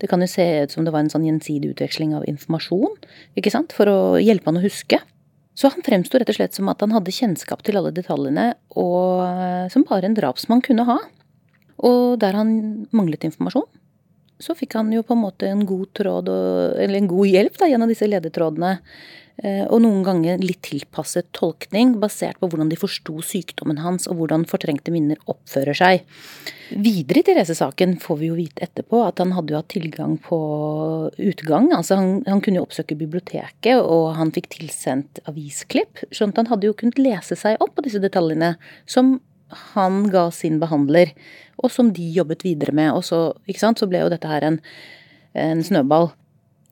Det 0.00 0.08
kan 0.10 0.22
jo 0.22 0.30
se 0.30 0.44
ut 0.64 0.72
som 0.72 0.86
det 0.86 0.94
var 0.94 1.04
en 1.04 1.12
sånn 1.12 1.26
gjensidig 1.26 1.74
utveksling 1.74 2.14
av 2.16 2.26
informasjon, 2.30 2.94
ikke 3.38 3.52
sant, 3.52 3.74
for 3.76 3.90
å 3.90 3.98
hjelpe 4.22 4.48
han 4.48 4.60
å 4.60 4.64
huske. 4.64 5.00
Så 5.58 5.68
han 5.74 5.84
fremsto 5.84 6.18
rett 6.18 6.30
og 6.32 6.38
slett 6.38 6.56
som 6.56 6.70
at 6.72 6.80
han 6.80 6.94
hadde 6.94 7.12
kjennskap 7.12 7.64
til 7.66 7.76
alle 7.76 7.92
detaljene, 7.92 8.54
og 8.80 9.26
eh, 9.26 9.66
som 9.72 9.84
bare 9.88 10.08
en 10.08 10.16
drapsmann 10.16 10.62
kunne 10.64 10.86
ha. 10.88 10.96
Og 11.84 12.16
der 12.22 12.38
han 12.38 12.54
manglet 12.96 13.26
informasjon, 13.28 13.66
så 14.40 14.56
fikk 14.58 14.78
han 14.78 14.92
jo 14.94 15.04
på 15.06 15.16
en 15.16 15.24
måte 15.24 15.48
en 15.50 15.64
god 15.68 15.92
tråd, 15.96 16.30
eller 16.80 16.98
en 16.98 17.10
god 17.10 17.30
hjelp 17.30 17.58
da, 17.60 17.68
gjennom 17.70 17.90
disse 17.92 18.08
ledetrådene. 18.08 18.78
Eh, 19.40 19.62
og 19.72 19.78
noen 19.80 20.02
ganger 20.04 20.42
litt 20.42 20.60
tilpasset 20.66 21.30
tolkning, 21.36 21.94
basert 22.02 22.36
på 22.42 22.48
hvordan 22.50 22.68
de 22.68 22.76
forsto 22.76 23.22
sykdommen 23.24 23.80
hans, 23.80 24.04
og 24.10 24.18
hvordan 24.18 24.44
fortrengte 24.48 24.92
minner 24.92 25.20
oppfører 25.30 25.76
seg. 25.78 26.02
Videre 26.70 27.22
i 27.22 27.26
Therese-saken 27.26 27.96
får 28.02 28.18
vi 28.20 28.28
jo 28.28 28.36
vite 28.36 28.66
etterpå 28.66 29.00
at 29.06 29.22
han 29.22 29.32
hadde 29.34 29.54
jo 29.54 29.62
hatt 29.62 29.72
tilgang 29.72 30.18
på 30.26 30.40
utgang. 31.16 31.70
altså 31.76 31.96
Han, 32.02 32.12
han 32.28 32.44
kunne 32.44 32.60
jo 32.60 32.66
oppsøke 32.66 32.98
biblioteket, 33.00 33.80
og 33.80 34.12
han 34.18 34.34
fikk 34.34 34.52
tilsendt 34.58 35.22
avisklipp. 35.30 36.04
At 36.10 36.42
han 36.42 36.52
hadde 36.52 36.68
jo 36.68 36.76
kunnet 36.76 37.00
lese 37.00 37.38
seg 37.38 37.56
opp 37.64 37.78
på 37.78 37.86
disse 37.88 38.02
detaljene, 38.02 38.54
som 38.84 39.16
han 39.74 40.04
ga 40.12 40.28
sin 40.34 40.60
behandler, 40.62 41.12
og 41.60 41.72
som 41.72 41.92
de 41.94 42.06
jobbet 42.14 42.44
videre 42.46 42.74
med. 42.76 42.92
Og 42.96 43.04
så, 43.06 43.20
sant, 43.58 43.80
så 43.80 43.88
ble 43.90 44.04
jo 44.04 44.10
dette 44.12 44.30
her 44.30 44.46
en, 44.46 44.58
en 45.38 45.62
snøball. 45.64 46.10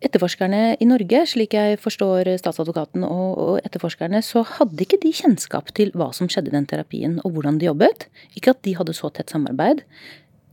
etterforskerne 0.05 0.77
i 0.79 0.87
Norge, 0.87 1.25
slik 1.27 1.57
jeg 1.59 1.79
forstår 1.83 2.31
statsadvokaten 2.39 3.03
og, 3.03 3.31
og, 3.39 3.55
etterforskerne, 3.67 4.23
så 4.23 4.45
hadde 4.47 4.85
ikke 4.85 5.01
de 5.03 5.11
kjennskap 5.11 5.73
til 5.75 5.91
hva 5.99 6.13
som 6.15 6.31
skjedde 6.31 6.53
i 6.53 6.55
den 6.55 6.69
terapien 6.71 7.19
og 7.25 7.35
hvordan 7.35 7.59
de 7.59 7.67
jobbet. 7.67 8.07
Ikke 8.39 8.55
at 8.55 8.63
de 8.63 8.77
hadde 8.79 8.95
så 8.95 9.11
tett 9.11 9.35
samarbeid. 9.35 9.83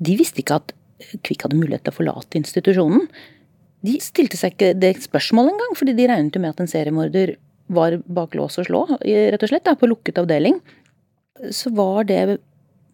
De 0.01 0.17
visste 0.17 0.41
ikke 0.41 0.59
at 0.63 0.75
Kvikk 1.25 1.43
hadde 1.45 1.57
mulighet 1.59 1.83
til 1.85 1.91
å 1.91 1.97
forlate 1.97 2.39
institusjonen. 2.39 3.09
De 3.85 3.97
stilte 4.01 4.39
seg 4.39 4.55
ikke 4.55 4.71
det 4.79 4.95
spørsmålet 5.03 5.53
engang, 5.53 5.75
fordi 5.77 5.93
de 5.97 6.07
regnet 6.09 6.37
jo 6.37 6.41
med 6.41 6.55
at 6.55 6.63
en 6.63 6.71
seriemorder 6.71 7.35
var 7.75 7.97
bak 8.05 8.35
lås 8.37 8.59
og 8.61 8.67
slå, 8.67 8.81
rett 9.01 9.43
og 9.43 9.51
slett, 9.51 9.65
da, 9.65 9.75
på 9.77 9.89
lukket 9.89 10.21
avdeling. 10.21 10.59
Så 11.51 11.71
var 11.75 12.05
det 12.07 12.37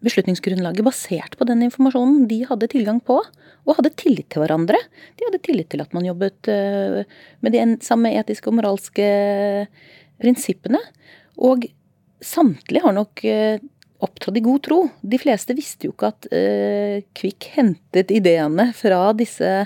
beslutningsgrunnlaget 0.02 0.84
basert 0.84 1.36
på 1.38 1.46
den 1.46 1.62
informasjonen 1.62 2.26
de 2.30 2.40
hadde 2.48 2.68
tilgang 2.72 2.98
på, 3.06 3.20
og 3.62 3.76
hadde 3.78 3.92
tillit 3.94 4.26
til 4.32 4.42
hverandre. 4.42 4.80
De 5.18 5.28
hadde 5.28 5.42
tillit 5.46 5.70
til 5.70 5.82
at 5.84 5.92
man 5.94 6.08
jobbet 6.08 6.50
eh, 6.50 7.04
med 7.44 7.54
de 7.54 7.66
samme 7.86 8.10
etiske 8.18 8.50
og 8.50 8.56
moralske 8.58 9.06
prinsippene. 10.22 10.80
Og 11.38 11.68
samtlige 12.22 12.82
har 12.82 12.96
nok 12.96 13.22
eh, 13.30 13.62
opptrådt 14.02 14.40
i 14.40 14.44
god 14.44 14.64
tro. 14.66 14.80
De 15.06 15.22
fleste 15.22 15.54
visste 15.54 15.86
jo 15.86 15.94
ikke 15.94 16.10
at 16.10 16.26
uh, 16.34 16.96
Kvikk 17.14 17.46
hentet 17.54 18.10
ideene 18.10 18.72
fra 18.74 19.12
disse 19.14 19.62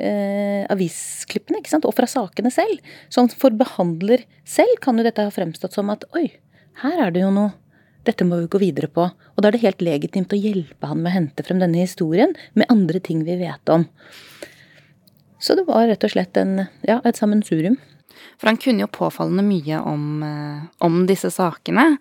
avisklippene, 0.00 1.58
og 1.82 1.92
fra 1.92 2.06
sakene 2.08 2.48
selv. 2.54 2.78
Så 3.12 3.26
for 3.36 3.52
behandler 3.52 4.22
selv 4.48 4.78
kan 4.80 4.96
jo 4.96 5.04
dette 5.04 5.26
ha 5.26 5.34
fremstått 5.34 5.74
som 5.76 5.90
at 5.92 6.06
oi, 6.16 6.30
her 6.80 7.02
er 7.04 7.12
det 7.12 7.20
jo 7.20 7.34
noe 7.34 7.50
dette 8.10 8.26
må 8.26 8.40
vi 8.42 8.50
gå 8.50 8.60
videre 8.62 8.90
på. 8.92 9.06
Og 9.08 9.40
da 9.40 9.48
er 9.48 9.56
det 9.56 9.64
helt 9.64 9.84
legitimt 9.84 10.34
å 10.34 10.38
hjelpe 10.38 10.90
han 10.90 11.00
med 11.02 11.12
å 11.12 11.16
hente 11.16 11.46
frem 11.46 11.62
denne 11.62 11.84
historien 11.84 12.34
med 12.58 12.70
andre 12.72 13.00
ting 13.02 13.24
vi 13.26 13.38
vet 13.40 13.72
om. 13.72 13.86
Så 15.40 15.56
det 15.56 15.64
var 15.68 15.86
rett 15.88 16.04
og 16.04 16.12
slett 16.12 16.36
en, 16.36 16.66
ja, 16.84 16.98
et 17.00 17.16
sammensurium. 17.16 17.78
For 18.40 18.50
han 18.50 18.58
kunne 18.60 18.84
jo 18.84 18.92
påfallende 18.92 19.44
mye 19.46 19.78
om, 19.88 20.04
eh, 20.26 20.66
om 20.84 21.06
disse 21.08 21.30
sakene. 21.32 21.94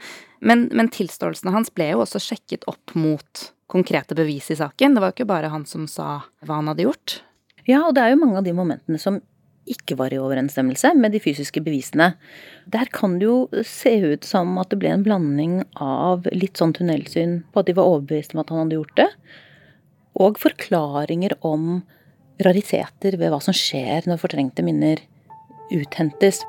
Men, 0.44 0.68
men 0.76 0.92
tilståelsene 0.92 1.54
hans 1.56 1.72
ble 1.76 1.92
jo 1.94 2.04
også 2.04 2.22
sjekket 2.24 2.68
opp 2.72 2.96
mot 3.00 3.46
konkrete 3.70 4.16
bevis 4.18 4.50
i 4.52 4.58
saken. 4.60 4.96
Det 4.96 5.04
var 5.04 5.12
jo 5.12 5.20
ikke 5.20 5.32
bare 5.32 5.52
han 5.54 5.66
som 5.70 5.88
sa 5.88 6.22
hva 6.44 6.60
han 6.60 6.72
hadde 6.72 6.88
gjort. 6.88 7.20
Ja, 7.70 7.84
og 7.86 7.94
det 7.96 8.04
er 8.04 8.16
jo 8.16 8.22
mange 8.24 8.40
av 8.40 8.48
de 8.48 8.56
momentene 8.56 9.00
som 9.02 9.20
ikke 9.70 9.98
var 10.00 10.14
i 10.14 10.20
overensstemmelse 10.22 10.94
med 10.98 11.14
de 11.14 11.22
fysiske 11.24 11.62
bevisene. 11.66 12.14
Der 12.70 12.90
kan 12.94 13.20
det 13.20 13.28
jo 13.28 13.64
se 13.68 13.94
ut 14.14 14.26
som 14.28 14.58
at 14.62 14.72
det 14.72 14.80
ble 14.82 14.92
en 14.94 15.06
blanding 15.06 15.62
av 15.76 16.28
litt 16.34 16.60
sånn 16.60 16.74
tunnelsyn 16.78 17.40
på 17.54 17.62
at 17.62 17.70
de 17.70 17.78
var 17.78 17.90
overbevist 17.90 18.36
om 18.36 18.44
at 18.44 18.52
han 18.54 18.64
hadde 18.64 18.80
gjort 18.80 18.98
det, 19.00 19.10
og 20.20 20.42
forklaringer 20.42 21.38
om 21.46 21.82
rariteter 22.44 23.18
ved 23.20 23.32
hva 23.32 23.40
som 23.44 23.56
skjer 23.56 24.08
når 24.10 24.22
fortrengte 24.22 24.66
minner 24.66 25.02
uthentes. 25.76 26.42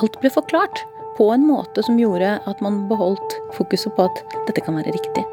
Alt 0.00 0.20
ble 0.20 0.32
forklart 0.32 0.84
på 1.18 1.28
en 1.34 1.44
måte 1.48 1.84
som 1.84 1.98
gjorde 2.00 2.38
at 2.48 2.64
man 2.64 2.86
beholdt 2.90 3.36
fokuset 3.56 3.92
på 3.96 4.08
at 4.08 4.24
dette 4.48 4.64
kan 4.64 4.78
være 4.78 4.94
riktig. 4.96 5.26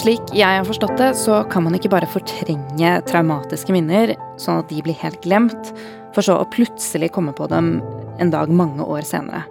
Slik 0.00 0.30
jeg 0.32 0.56
har 0.56 0.64
forstått 0.64 0.96
det, 0.96 1.10
så 1.18 1.42
kan 1.52 1.66
man 1.66 1.74
ikke 1.76 1.90
bare 1.92 2.08
fortrenge 2.08 2.92
traumatiske 3.04 3.74
minner 3.74 4.14
sånn 4.40 4.62
at 4.62 4.70
de 4.70 4.78
blir 4.80 4.96
helt 4.96 5.18
glemt, 5.20 5.72
for 6.14 6.24
så 6.24 6.38
å 6.40 6.46
plutselig 6.48 7.10
komme 7.12 7.34
på 7.36 7.44
dem 7.52 7.82
en 8.22 8.32
dag 8.32 8.48
mange 8.48 8.80
år 8.80 9.04
senere. 9.04 9.42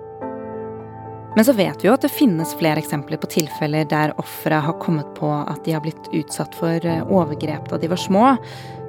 Men 1.36 1.46
så 1.46 1.54
vet 1.54 1.84
vi 1.84 1.92
jo 1.92 1.94
at 1.94 2.02
det 2.02 2.10
finnes 2.10 2.56
flere 2.58 2.82
eksempler 2.82 3.22
på 3.22 3.30
tilfeller 3.30 3.86
der 3.92 4.16
ofre 4.18 4.64
har 4.66 4.80
kommet 4.82 5.12
på 5.20 5.30
at 5.30 5.62
de 5.68 5.76
har 5.78 5.86
blitt 5.86 6.10
utsatt 6.18 6.58
for 6.58 6.82
eh, 6.82 7.06
overgrep 7.06 7.70
da 7.70 7.78
de 7.78 7.92
var 7.92 8.02
små, 8.02 8.34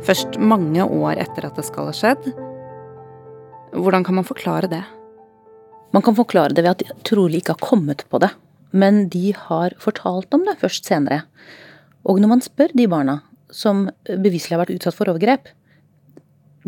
først 0.08 0.40
mange 0.40 0.80
år 0.80 1.20
etter 1.20 1.44
at 1.50 1.60
det 1.60 1.68
skal 1.68 1.90
ha 1.90 1.96
skjedd. 1.98 2.30
Hvordan 3.76 4.06
kan 4.08 4.16
man 4.16 4.24
forklare 4.32 4.72
det? 4.72 4.86
Man 5.92 6.06
kan 6.06 6.16
forklare 6.16 6.56
det 6.56 6.64
ved 6.64 6.72
at 6.72 6.86
de 6.86 7.02
trolig 7.04 7.44
ikke 7.44 7.58
har 7.58 7.68
kommet 7.68 8.08
på 8.08 8.22
det 8.24 8.32
men 8.70 9.08
de 9.12 9.32
har 9.36 9.74
fortalt 9.82 10.34
om 10.36 10.44
det 10.46 10.58
først 10.60 10.86
senere. 10.88 11.24
Og 12.06 12.20
når 12.20 12.32
man 12.34 12.44
spør 12.44 12.72
de 12.76 12.86
barna 12.90 13.20
som 13.50 13.88
beviselig 14.06 14.54
har 14.54 14.62
vært 14.62 14.76
utsatt 14.76 14.96
for 14.96 15.10
overgrep, 15.10 15.50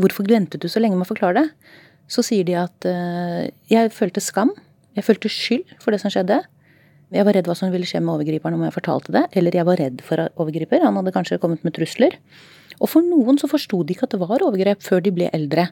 hvorfor 0.00 0.26
ventet 0.28 0.62
du 0.62 0.68
så 0.72 0.82
lenge 0.82 0.98
med 0.98 1.06
å 1.06 1.12
forklare 1.12 1.42
det, 1.42 1.74
så 2.10 2.24
sier 2.26 2.44
de 2.48 2.56
at 2.58 2.88
uh, 2.88 3.46
jeg 3.70 3.92
følte 3.94 4.22
skam, 4.24 4.50
jeg 4.96 5.06
følte 5.06 5.30
skyld 5.32 5.76
for 5.80 5.94
det 5.94 6.02
som 6.02 6.12
skjedde. 6.12 6.42
Jeg 7.12 7.28
var 7.28 7.36
redd 7.36 7.48
hva 7.48 7.56
som 7.56 7.70
ville 7.72 7.88
skje 7.88 8.00
med 8.02 8.14
overgriperen 8.14 8.56
om 8.56 8.64
jeg 8.66 8.74
fortalte 8.74 9.14
det, 9.14 9.26
eller 9.36 9.56
jeg 9.56 9.68
var 9.68 9.80
redd 9.80 10.02
for 10.04 10.26
overgriper, 10.40 10.84
han 10.84 10.98
hadde 10.98 11.14
kanskje 11.14 11.40
kommet 11.40 11.64
med 11.64 11.76
trusler. 11.76 12.16
Og 12.80 12.88
for 12.90 13.04
noen 13.04 13.38
så 13.40 13.48
forsto 13.50 13.82
de 13.84 13.94
ikke 13.94 14.08
at 14.08 14.16
det 14.16 14.22
var 14.22 14.44
overgrep 14.44 14.84
før 14.84 15.04
de 15.04 15.12
ble 15.14 15.28
eldre, 15.36 15.68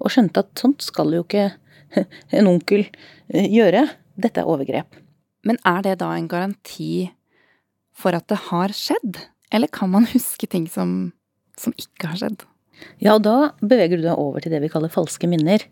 og 0.00 0.12
skjønte 0.12 0.44
at 0.44 0.52
sånt 0.60 0.84
skal 0.84 1.12
jo 1.16 1.24
ikke 1.24 1.50
en 2.38 2.50
onkel 2.50 2.84
eh, 2.84 3.48
gjøre. 3.48 3.86
Dette 4.20 4.42
er 4.42 4.48
overgrep. 4.48 5.01
Men 5.46 5.58
er 5.66 5.82
det 5.84 5.98
da 6.02 6.12
en 6.14 6.30
garanti 6.30 7.10
for 7.92 8.16
at 8.16 8.28
det 8.30 8.40
har 8.48 8.74
skjedd? 8.76 9.20
Eller 9.52 9.70
kan 9.72 9.92
man 9.92 10.08
huske 10.14 10.48
ting 10.48 10.68
som, 10.70 11.12
som 11.58 11.74
ikke 11.80 12.12
har 12.12 12.20
skjedd? 12.22 12.46
Ja, 13.02 13.14
og 13.16 13.22
da 13.26 13.52
beveger 13.60 14.00
du 14.00 14.06
deg 14.06 14.18
over 14.18 14.42
til 14.42 14.54
det 14.54 14.62
vi 14.64 14.70
kaller 14.72 14.90
falske 14.92 15.28
minner. 15.30 15.62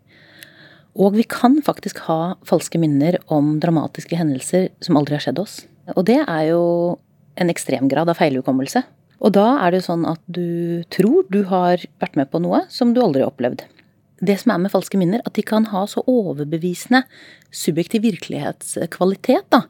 Og 0.99 1.15
vi 1.15 1.25
kan 1.27 1.59
faktisk 1.63 2.03
ha 2.09 2.37
falske 2.47 2.79
minner 2.83 3.19
om 3.31 3.57
dramatiske 3.63 4.19
hendelser 4.19 4.69
som 4.83 4.99
aldri 4.99 5.17
har 5.17 5.25
skjedd 5.25 5.43
oss. 5.43 5.61
Og 5.97 6.05
det 6.07 6.21
er 6.23 6.45
jo 6.51 6.63
en 7.41 7.51
ekstrem 7.51 7.89
grad 7.91 8.11
av 8.11 8.19
feilhukommelse. 8.19 8.83
Og 9.21 9.35
da 9.37 9.47
er 9.63 9.73
det 9.73 9.81
jo 9.81 9.89
sånn 9.91 10.07
at 10.09 10.21
du 10.31 10.83
tror 10.93 11.27
du 11.31 11.43
har 11.51 11.83
vært 12.03 12.17
med 12.19 12.31
på 12.33 12.41
noe 12.43 12.65
som 12.73 12.95
du 12.95 13.03
aldri 13.05 13.23
har 13.23 13.33
opplevd 13.33 13.67
det 14.21 14.37
som 14.43 14.53
er 14.53 14.61
med 14.63 14.73
falske 14.73 14.99
minner, 15.01 15.23
at 15.25 15.35
de 15.37 15.45
kan 15.47 15.67
ha 15.73 15.87
så 15.89 16.03
overbevisende 16.09 17.03
subjektiv 17.57 18.05
virkelighetskvalitet. 18.05 19.49
da, 19.49 19.63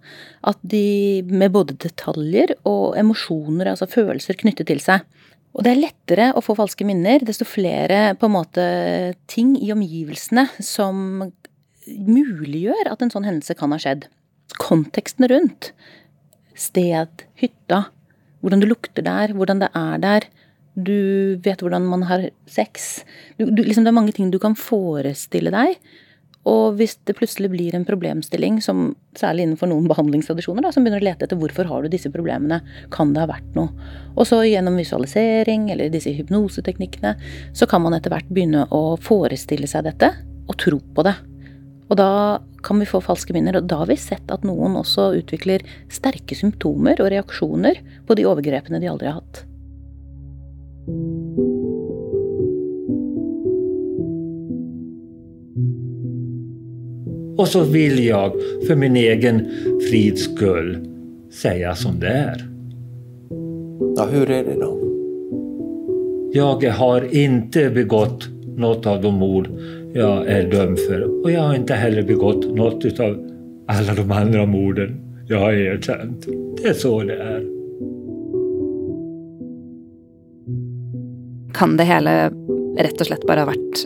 At 0.42 0.58
de 0.62 1.22
med 1.26 1.52
både 1.54 1.78
detaljer 1.78 2.56
og 2.64 2.98
emosjoner, 2.98 3.70
altså 3.70 3.86
følelser, 3.90 4.38
knyttet 4.40 4.66
til 4.66 4.82
seg. 4.82 5.06
Og 5.54 5.64
det 5.66 5.72
er 5.72 5.82
lettere 5.82 6.26
å 6.34 6.42
få 6.42 6.54
falske 6.58 6.86
minner 6.86 7.22
desto 7.26 7.46
flere 7.46 8.14
på 8.18 8.28
en 8.28 8.36
måte 8.36 8.66
ting 9.30 9.56
i 9.58 9.72
omgivelsene 9.74 10.46
som 10.62 11.24
muliggjør 11.90 12.90
at 12.92 13.02
en 13.02 13.10
sånn 13.10 13.26
hendelse 13.26 13.56
kan 13.58 13.74
ha 13.74 13.80
skjedd. 13.82 14.06
Konteksten 14.60 15.26
rundt. 15.30 15.72
Sted, 16.54 17.26
hytta, 17.40 17.86
hvordan 18.42 18.62
det 18.62 18.70
lukter 18.70 19.06
der, 19.06 19.34
hvordan 19.34 19.62
det 19.62 19.70
er 19.74 20.02
der 20.02 20.28
du 20.86 21.40
vet 21.44 21.62
hvordan 21.62 21.86
man 21.88 22.04
har 22.08 22.28
sex. 22.50 23.02
Du, 23.38 23.46
du, 23.48 23.64
liksom 23.64 23.86
det 23.86 23.92
er 23.92 23.98
mange 24.00 24.14
ting 24.16 24.30
du 24.32 24.38
kan 24.42 24.56
forestille 24.58 25.52
deg. 25.54 25.76
Og 26.48 26.78
hvis 26.78 26.94
det 27.04 27.18
plutselig 27.18 27.50
blir 27.52 27.74
en 27.76 27.84
problemstilling, 27.84 28.62
som 28.64 28.94
særlig 29.18 29.44
innenfor 29.44 29.68
noen 29.68 29.88
behandlingstradisjoner, 29.92 30.64
da, 30.64 30.72
som 30.72 30.86
begynner 30.86 31.02
å 31.02 31.08
lete 31.10 31.26
etter 31.26 31.40
hvorfor 31.40 31.68
har 31.68 31.84
du 31.84 31.92
disse 31.92 32.12
problemene, 32.12 32.62
kan 32.94 33.12
det 33.14 33.24
ha 33.24 33.30
vært 33.30 33.56
noe? 33.58 33.72
Og 34.16 34.28
så 34.28 34.40
gjennom 34.48 34.78
visualisering 34.80 35.68
eller 35.74 35.92
disse 35.92 36.14
hypnoseteknikkene, 36.16 37.16
så 37.52 37.68
kan 37.70 37.84
man 37.84 37.96
etter 37.96 38.14
hvert 38.14 38.30
begynne 38.32 38.64
å 38.72 38.96
forestille 39.00 39.68
seg 39.70 39.84
dette 39.90 40.14
og 40.48 40.56
tro 40.60 40.80
på 40.80 41.04
det. 41.06 41.18
Og 41.90 41.98
da 41.98 42.38
kan 42.62 42.78
vi 42.78 42.86
få 42.86 43.00
falske 43.02 43.34
minner. 43.34 43.58
Og 43.58 43.68
da 43.68 43.82
har 43.82 43.90
vi 43.90 43.98
sett 43.98 44.30
at 44.30 44.46
noen 44.46 44.78
også 44.78 45.10
utvikler 45.18 45.64
sterke 45.92 46.38
symptomer 46.38 47.02
og 47.02 47.10
reaksjoner 47.12 47.82
på 48.06 48.16
de 48.18 48.26
overgrepene 48.30 48.80
de 48.82 48.90
aldri 48.90 49.10
har 49.10 49.18
hatt. 49.18 49.44
Och 57.40 57.48
så 57.48 57.64
vill 57.64 58.06
jag 58.06 58.32
för 58.66 58.76
min 58.76 58.96
egen 58.96 59.46
frids 59.90 60.22
skull 60.22 60.78
säga 61.32 61.74
som 61.74 62.00
det 62.00 62.06
är. 62.06 62.46
Ja, 63.96 64.08
hur 64.12 64.30
är 64.30 64.44
det 64.44 64.54
då? 64.60 64.80
Jag 66.32 66.70
har 66.70 67.14
inte 67.14 67.70
begått 67.70 68.28
något 68.56 68.86
av 68.86 69.02
de 69.02 69.14
mord 69.14 69.48
jag 69.94 70.26
är 70.26 70.50
dömd 70.50 70.78
för 70.78 71.22
och 71.22 71.30
jag 71.30 71.40
har 71.40 71.54
inte 71.54 71.74
heller 71.74 72.02
begått 72.02 72.56
något 72.56 73.00
av 73.00 73.30
alla 73.66 73.94
de 73.94 74.12
andra 74.12 74.46
morden 74.46 75.00
jag 75.28 75.38
har 75.38 75.52
erkänt. 75.52 76.26
Det 76.62 76.68
är 76.68 76.72
så 76.72 77.02
det 77.02 77.14
är. 77.14 77.59
Kan 81.60 81.74
det 81.76 81.84
hele 81.90 82.12
rett 82.80 83.02
og 83.02 83.04
slett 83.04 83.26
bare 83.28 83.42
ha 83.44 83.50
vært 83.50 83.82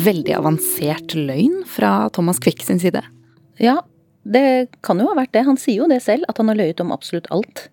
veldig 0.00 0.32
avansert 0.38 1.12
løgn 1.12 1.58
fra 1.68 2.08
Thomas 2.16 2.38
Quick 2.40 2.62
sin 2.64 2.80
side? 2.80 3.02
Ja, 3.60 3.82
det 4.24 4.70
kan 4.86 4.96
jo 4.96 5.10
ha 5.10 5.16
vært 5.18 5.34
det. 5.36 5.42
Han 5.44 5.60
sier 5.60 5.82
jo 5.82 5.90
det 5.92 5.98
selv, 6.06 6.24
at 6.32 6.40
han 6.40 6.48
har 6.48 6.56
løyet 6.56 6.80
om 6.80 6.94
absolutt 6.94 7.28
alt. 7.34 7.66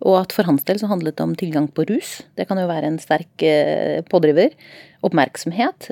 Og 0.00 0.16
at 0.22 0.32
for 0.32 0.48
hans 0.48 0.64
del 0.64 0.80
så 0.80 0.88
handlet 0.88 1.18
det 1.18 1.26
om 1.26 1.36
tilgang 1.36 1.68
på 1.68 1.84
rus. 1.90 2.22
Det 2.40 2.48
kan 2.48 2.56
jo 2.56 2.64
være 2.70 2.88
en 2.88 2.98
sterk 3.02 3.44
eh, 3.44 4.00
pådriver. 4.08 4.56
Oppmerksomhet. 5.04 5.90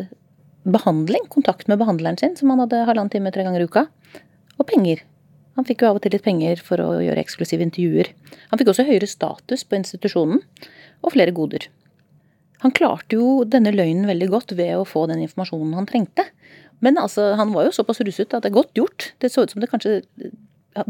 behandling, 0.64 1.28
kontakt 1.28 1.68
med 1.68 1.84
behandleren 1.84 2.16
sin, 2.16 2.36
som 2.40 2.48
han 2.48 2.64
hadde 2.64 2.86
halvannen 2.88 3.12
time 3.12 3.28
tre 3.36 3.44
ganger 3.44 3.60
i 3.60 3.68
uka. 3.68 3.84
Og 4.56 4.64
penger. 4.64 5.04
Han 5.60 5.68
fikk 5.68 5.84
jo 5.84 5.92
av 5.92 6.00
og 6.00 6.06
til 6.06 6.16
litt 6.16 6.24
penger 6.24 6.56
for 6.56 6.80
å 6.80 7.02
gjøre 7.04 7.20
eksklusive 7.20 7.68
intervjuer. 7.68 8.14
Han 8.48 8.56
fikk 8.56 8.72
også 8.72 8.88
høyere 8.88 9.12
status 9.12 9.68
på 9.68 9.76
institusjonen, 9.76 10.40
og 11.04 11.12
flere 11.12 11.36
goder. 11.36 11.68
Han 12.64 12.72
klarte 12.72 13.18
jo 13.18 13.42
denne 13.44 13.74
løgnen 13.74 14.08
veldig 14.08 14.30
godt 14.32 14.54
ved 14.56 14.72
å 14.78 14.86
få 14.88 15.04
den 15.10 15.22
informasjonen 15.26 15.76
han 15.76 15.88
trengte. 15.88 16.24
Men 16.84 16.98
altså, 17.00 17.34
han 17.38 17.52
var 17.54 17.68
jo 17.68 17.74
såpass 17.76 18.00
russet 18.04 18.32
at 18.32 18.44
det 18.44 18.50
er 18.50 18.56
godt 18.56 18.72
gjort. 18.78 19.10
Det 19.20 19.30
så 19.32 19.44
ut 19.44 19.52
som 19.52 19.60
det 19.62 19.70
kanskje 19.72 20.00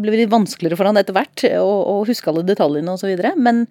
ble 0.00 0.14
litt 0.14 0.33
vanskeligere 0.33 0.78
for 0.78 0.88
han 0.88 0.99
etter 1.00 1.16
hvert 1.16 1.45
å, 1.59 1.66
å 1.66 1.97
huske 2.09 2.31
alle 2.31 2.47
detaljene 2.47 2.95
osv. 2.95 3.12
Men 3.37 3.66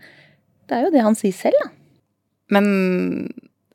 det 0.69 0.77
er 0.77 0.85
jo 0.85 0.93
det 0.93 1.07
han 1.07 1.17
sier 1.17 1.35
selv, 1.35 1.57
da. 1.63 1.71
Men 2.53 2.67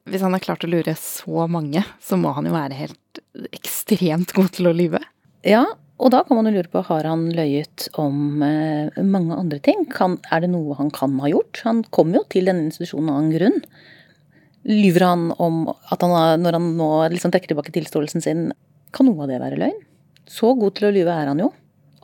hvis 0.08 0.22
han 0.24 0.36
har 0.36 0.44
klart 0.44 0.64
å 0.64 0.70
lure 0.70 0.94
så 1.00 1.48
mange, 1.50 1.82
så 2.04 2.20
må 2.20 2.32
han 2.36 2.46
jo 2.48 2.54
være 2.54 2.78
helt 2.78 3.22
ekstremt 3.56 4.32
god 4.36 4.52
til 4.56 4.70
å 4.70 4.76
lyve? 4.76 5.00
Ja, 5.46 5.64
og 5.98 6.12
da 6.14 6.22
kan 6.26 6.38
man 6.38 6.48
jo 6.48 6.54
lure 6.54 6.70
på, 6.70 6.84
har 6.86 7.06
han 7.08 7.26
løyet 7.34 7.88
om 7.98 8.42
eh, 8.44 8.98
mange 9.02 9.36
andre 9.36 9.58
ting? 9.64 9.84
Kan, 9.90 10.18
er 10.30 10.44
det 10.44 10.52
noe 10.52 10.76
han 10.78 10.92
kan 10.94 11.16
ha 11.22 11.30
gjort? 11.30 11.62
Han 11.66 11.82
kom 11.94 12.14
jo 12.14 12.22
til 12.30 12.48
denne 12.48 12.68
institusjonen 12.68 13.10
av 13.12 13.20
en 13.24 13.32
grunn. 13.34 13.58
Lyver 14.68 15.06
han 15.06 15.30
om 15.40 15.62
at 15.68 16.02
han 16.04 16.42
når 16.42 16.58
han 16.58 16.72
nå 16.76 16.90
liksom 17.14 17.32
trekker 17.32 17.54
tilbake 17.54 17.72
tilståelsen 17.72 18.24
sin, 18.24 18.50
kan 18.92 19.08
noe 19.08 19.24
av 19.24 19.32
det 19.32 19.40
være 19.40 19.60
løgn? 19.60 19.80
Så 20.28 20.52
god 20.58 20.76
til 20.76 20.90
å 20.90 20.92
lyve 20.92 21.14
er 21.14 21.30
han 21.30 21.40
jo. 21.40 21.48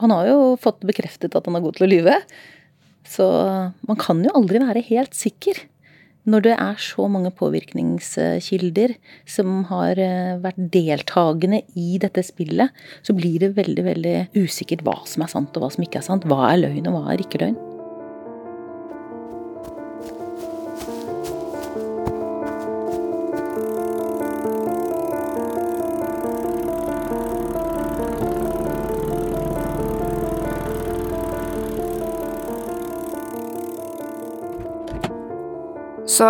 Han 0.01 0.13
har 0.15 0.31
jo 0.31 0.39
fått 0.61 0.83
bekreftet 0.89 1.37
at 1.37 1.47
han 1.47 1.59
er 1.59 1.65
god 1.65 1.77
til 1.77 1.87
å 1.87 1.91
lyve. 1.93 2.17
Så 3.05 3.27
man 3.85 4.01
kan 4.01 4.23
jo 4.25 4.33
aldri 4.35 4.63
være 4.63 4.85
helt 4.89 5.17
sikker. 5.17 5.61
Når 6.25 6.45
det 6.47 6.55
er 6.57 6.79
så 6.81 7.05
mange 7.13 7.29
påvirkningskilder 7.37 8.95
som 9.29 9.59
har 9.69 10.01
eh, 10.01 10.39
vært 10.41 10.63
deltakende 10.73 11.61
i 11.77 11.99
dette 12.01 12.25
spillet, 12.25 12.73
så 13.05 13.13
blir 13.13 13.37
det 13.43 13.53
veldig 13.59 13.85
veldig 13.91 14.17
usikkert 14.41 14.87
hva 14.89 14.97
som 15.05 15.27
er 15.27 15.35
sant 15.35 15.53
og 15.53 15.67
hva 15.67 15.73
som 15.77 15.85
ikke 15.85 16.01
er 16.01 16.09
sant. 16.09 16.25
Hva 16.25 16.49
er 16.49 16.63
løgn 16.65 16.89
og 16.89 16.97
hva 16.97 17.13
er 17.13 17.27
ikke 17.27 17.45
løgn. 17.45 17.74
Så 36.15 36.27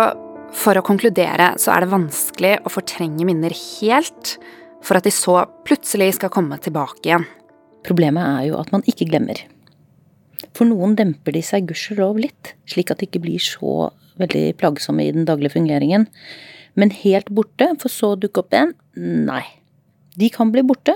for 0.55 0.77
å 0.77 0.85
konkludere 0.85 1.51
så 1.61 1.73
er 1.75 1.83
det 1.83 1.91
vanskelig 1.91 2.53
å 2.65 2.71
fortrenge 2.73 3.25
minner 3.27 3.53
helt, 3.53 4.37
for 4.85 4.97
at 4.97 5.05
de 5.05 5.13
så 5.13 5.43
plutselig 5.67 6.15
skal 6.17 6.31
komme 6.33 6.57
tilbake 6.61 7.03
igjen. 7.05 7.25
Problemet 7.85 8.25
er 8.25 8.47
jo 8.49 8.57
at 8.57 8.71
man 8.73 8.85
ikke 8.89 9.07
glemmer. 9.09 9.43
For 10.55 10.67
noen 10.69 10.95
demper 10.97 11.35
de 11.35 11.43
seg 11.45 11.67
gudskjelov 11.69 12.17
litt, 12.21 12.55
slik 12.69 12.93
at 12.93 13.01
de 13.01 13.09
ikke 13.09 13.21
blir 13.25 13.43
så 13.43 13.91
veldig 14.21 14.55
plagsomme 14.57 15.05
i 15.05 15.13
den 15.13 15.27
daglige 15.27 15.57
fungeringen. 15.57 16.07
Men 16.79 16.93
helt 17.03 17.29
borte, 17.35 17.69
for 17.81 17.91
så 17.91 18.13
å 18.13 18.19
dukke 18.19 18.41
opp 18.41 18.55
igjen? 18.55 18.73
Nei. 19.27 19.43
De 20.15 20.31
kan 20.31 20.53
bli 20.53 20.63
borte, 20.65 20.95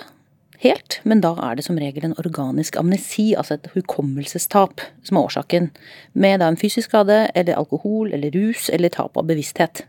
helt, 0.64 1.00
men 1.08 1.22
da 1.24 1.34
er 1.46 1.58
det 1.58 1.66
som 1.68 1.78
regel 1.80 2.06
en 2.08 2.18
organisk 2.22 2.78
amnesi, 2.80 3.32
altså 3.38 3.58
et 3.58 3.70
hukommelsestap, 3.76 4.84
som 5.08 5.20
er 5.20 5.30
årsaken. 5.30 5.70
Med 6.14 6.42
da 6.42 6.50
en 6.52 6.60
fysisk 6.60 6.90
skade, 6.92 7.22
eller 7.36 7.60
alkohol, 7.60 8.14
eller 8.14 8.34
rus, 8.36 8.70
eller 8.74 8.92
tap 8.94 9.18
av 9.18 9.28
bevissthet. 9.30 9.86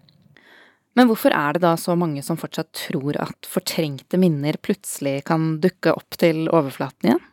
Men 0.98 1.06
hvorfor 1.10 1.34
er 1.34 1.54
det 1.54 1.62
da 1.62 1.76
så 1.78 1.94
mange 1.98 2.22
som 2.26 2.38
fortsatt 2.38 2.72
tror 2.88 3.18
at 3.22 3.46
fortrengte 3.48 4.18
minner 4.20 4.58
plutselig 4.62 5.20
kan 5.30 5.56
dukke 5.62 5.94
opp 5.94 6.18
til 6.18 6.48
overflaten 6.50 7.12
igjen? 7.12 7.26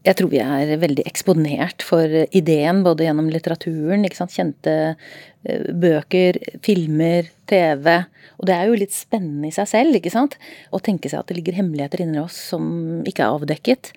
Jeg 0.00 0.16
tror 0.16 0.30
vi 0.32 0.38
er 0.40 0.70
veldig 0.80 1.04
eksponert 1.04 1.84
for 1.84 2.08
ideen, 2.08 2.80
både 2.86 3.04
gjennom 3.04 3.26
litteraturen, 3.28 4.06
kjente 4.08 4.74
eh, 4.94 5.66
bøker, 5.76 6.38
filmer, 6.64 7.28
TV. 7.50 7.90
Og 8.40 8.48
det 8.48 8.56
er 8.56 8.70
jo 8.70 8.78
litt 8.80 8.96
spennende 8.96 9.50
i 9.50 9.52
seg 9.52 9.68
selv, 9.68 9.98
ikke 9.98 10.12
sant? 10.14 10.38
Å 10.72 10.80
tenke 10.80 11.12
seg 11.12 11.20
at 11.20 11.28
det 11.28 11.36
ligger 11.36 11.58
hemmeligheter 11.58 12.06
inni 12.06 12.22
oss 12.22 12.38
som 12.54 13.02
ikke 13.04 13.26
er 13.26 13.36
avdekket. 13.36 13.92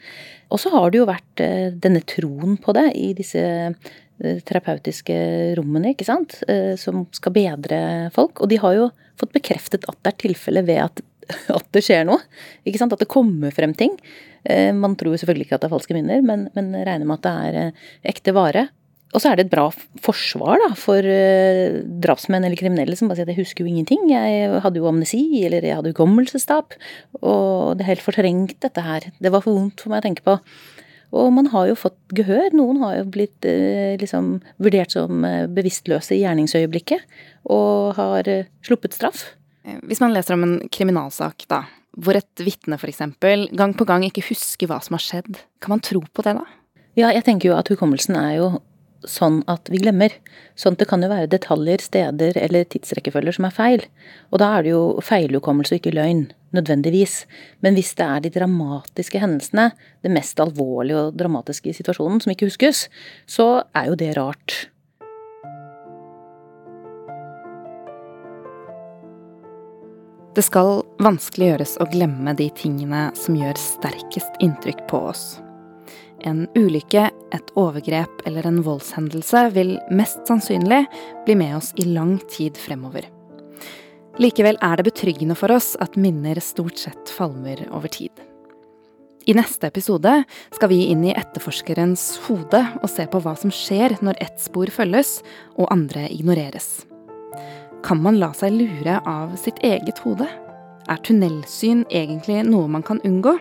Og 0.52 0.60
så 0.60 0.74
har 0.76 0.92
det 0.92 1.00
jo 1.00 1.08
vært 1.08 1.46
eh, 1.46 1.70
denne 1.72 2.04
troen 2.04 2.60
på 2.60 2.76
det 2.76 2.90
i 3.00 3.14
disse 3.16 3.46
eh, 3.72 4.44
terapeutiske 4.44 5.16
rommene, 5.56 5.96
ikke 5.96 6.10
sant? 6.10 6.36
Som 6.80 7.08
skal 7.16 7.34
bedre 7.40 7.80
folk. 8.16 8.44
Og 8.44 8.52
de 8.52 8.60
har 8.60 8.76
jo 8.76 8.92
fått 9.20 9.34
bekreftet 9.40 9.88
at 9.88 9.98
det 10.04 10.12
er 10.12 10.22
tilfellet 10.28 10.68
ved 10.68 10.84
at, 10.84 11.04
at 11.58 11.68
det 11.76 11.84
skjer 11.86 12.06
noe. 12.10 12.22
Ikke 12.68 12.82
sant? 12.82 12.94
At 12.96 13.04
det 13.04 13.12
kommer 13.12 13.54
frem 13.56 13.76
ting. 13.78 13.98
Eh, 14.44 14.72
man 14.76 14.98
tror 15.00 15.16
selvfølgelig 15.20 15.48
ikke 15.48 15.58
at 15.58 15.66
det 15.66 15.70
er 15.70 15.76
falske 15.76 15.96
minner, 15.96 16.24
men, 16.26 16.48
men 16.58 16.74
regner 16.76 17.08
med 17.08 17.20
at 17.22 17.28
det 17.28 17.36
er 17.48 17.60
eh, 17.62 17.84
ekte 18.14 18.36
vare. 18.36 18.68
Og 19.14 19.22
så 19.22 19.30
er 19.30 19.38
det 19.38 19.46
et 19.46 19.54
bra 19.54 19.68
forsvar 20.02 20.58
da, 20.58 20.72
for 20.74 21.06
uh, 21.06 21.76
drapsmenn 22.02 22.48
eller 22.48 22.58
kriminelle 22.58 22.96
som 22.98 23.12
bare 23.12 23.20
sier 23.20 23.28
at 23.28 23.36
jeg 23.36 23.44
husker 23.44 23.62
jo 23.62 23.70
ingenting. 23.70 24.08
Jeg 24.10 24.48
hadde 24.64 24.82
jo 24.82 24.88
amnesi, 24.90 25.22
eller 25.46 25.62
jeg 25.62 25.78
hadde 25.78 25.92
hukommelsestap. 25.94 26.74
Og 27.22 27.78
det 27.78 27.86
er 27.86 27.92
helt 27.92 28.02
fortrengt, 28.02 28.56
dette 28.66 28.82
her. 28.82 29.06
Det 29.22 29.30
var 29.30 29.46
for 29.46 29.54
vondt 29.54 29.86
for 29.86 29.94
meg 29.94 30.02
å 30.02 30.08
tenke 30.08 30.26
på. 30.26 30.40
Og 31.14 31.30
man 31.30 31.52
har 31.54 31.70
jo 31.70 31.78
fått 31.78 32.00
gehør. 32.18 32.58
Noen 32.58 32.82
har 32.82 32.96
jo 32.98 33.06
blitt 33.14 33.46
liksom 34.02 34.40
vurdert 34.58 34.98
som 34.98 35.22
bevisstløse 35.54 36.18
i 36.18 36.24
gjerningsøyeblikket. 36.24 37.06
Og 37.54 37.94
har 38.00 38.34
sluppet 38.66 38.98
straff. 38.98 39.28
Hvis 39.64 40.02
man 40.04 40.14
leser 40.16 40.36
om 40.36 40.44
en 40.46 40.58
kriminalsak, 40.74 41.46
da, 41.52 41.64
hvor 41.96 42.18
et 42.18 42.44
vitne 42.44 42.80
f.eks. 42.80 43.02
gang 43.54 43.74
på 43.78 43.88
gang 43.88 44.04
ikke 44.08 44.26
husker 44.28 44.70
hva 44.70 44.82
som 44.84 44.98
har 44.98 45.04
skjedd. 45.04 45.40
Kan 45.64 45.76
man 45.76 45.84
tro 45.84 46.02
på 46.04 46.26
det, 46.26 46.36
da? 46.40 46.46
Ja, 47.00 47.10
jeg 47.14 47.26
tenker 47.26 47.50
jo 47.50 47.58
at 47.58 47.70
hukommelsen 47.72 48.18
er 48.20 48.38
jo 48.38 48.48
sånn 49.10 49.42
at 49.52 49.68
vi 49.72 49.82
glemmer. 49.82 50.14
Sånn 50.60 50.76
at 50.76 50.84
det 50.84 50.88
kan 50.90 51.04
jo 51.04 51.10
være 51.12 51.30
detaljer, 51.32 51.82
steder 51.84 52.38
eller 52.40 52.68
tidsrekkefølger 52.72 53.36
som 53.36 53.48
er 53.48 53.56
feil. 53.56 53.86
Og 54.32 54.40
da 54.42 54.52
er 54.58 54.66
det 54.66 54.74
jo 54.74 54.84
feilhukommelse 55.04 55.76
og 55.76 55.82
ikke 55.82 55.96
løgn, 55.96 56.26
nødvendigvis. 56.56 57.24
Men 57.66 57.78
hvis 57.78 57.94
det 58.00 58.08
er 58.08 58.24
de 58.24 58.34
dramatiske 58.34 59.22
hendelsene, 59.24 59.72
det 60.06 60.14
mest 60.14 60.40
alvorlige 60.44 61.08
og 61.08 61.18
dramatiske 61.20 61.72
i 61.72 61.78
situasjonen, 61.78 62.22
som 62.24 62.34
ikke 62.34 62.50
huskes, 62.52 62.88
så 63.30 63.66
er 63.76 63.92
jo 63.92 64.00
det 64.00 64.14
rart. 64.20 64.64
Det 70.34 70.42
skal 70.42 70.80
vanskelig 70.98 71.52
gjøres 71.52 71.76
å 71.78 71.86
glemme 71.94 72.32
de 72.34 72.48
tingene 72.58 73.12
som 73.18 73.36
gjør 73.38 73.58
sterkest 73.60 74.40
inntrykk 74.42 74.80
på 74.90 74.98
oss. 75.12 75.24
En 76.26 76.48
ulykke, 76.58 77.04
et 77.36 77.52
overgrep 77.60 78.24
eller 78.26 78.48
en 78.50 78.62
voldshendelse 78.66 79.44
vil 79.54 79.76
mest 79.94 80.24
sannsynlig 80.26 80.88
bli 81.28 81.36
med 81.38 81.58
oss 81.60 81.70
i 81.78 81.86
lang 81.86 82.16
tid 82.34 82.58
fremover. 82.58 83.06
Likevel 84.22 84.58
er 84.66 84.80
det 84.80 84.88
betryggende 84.88 85.38
for 85.38 85.54
oss 85.54 85.76
at 85.84 86.00
minner 86.02 86.42
stort 86.42 86.82
sett 86.82 87.14
falmer 87.14 87.62
over 87.70 87.92
tid. 87.94 88.14
I 89.30 89.36
neste 89.38 89.70
episode 89.70 90.16
skal 90.56 90.72
vi 90.72 90.88
inn 90.90 91.06
i 91.06 91.14
etterforskerens 91.14 92.08
hode 92.26 92.64
og 92.82 92.90
se 92.90 93.06
på 93.06 93.22
hva 93.22 93.36
som 93.38 93.54
skjer 93.54 94.00
når 94.02 94.18
ett 94.26 94.42
spor 94.42 94.74
følges 94.74 95.20
og 95.54 95.70
andre 95.70 96.08
ignoreres. 96.10 96.88
Kan 97.84 98.00
man 98.00 98.16
la 98.16 98.30
seg 98.32 98.54
lure 98.56 99.00
av 99.04 99.34
sitt 99.36 99.58
eget 99.60 99.98
hode? 100.06 100.24
Er 100.88 101.00
tunnelsyn 101.04 101.84
egentlig 101.92 102.40
noe 102.48 102.70
man 102.72 102.86
kan 102.86 103.02
unngå? 103.04 103.34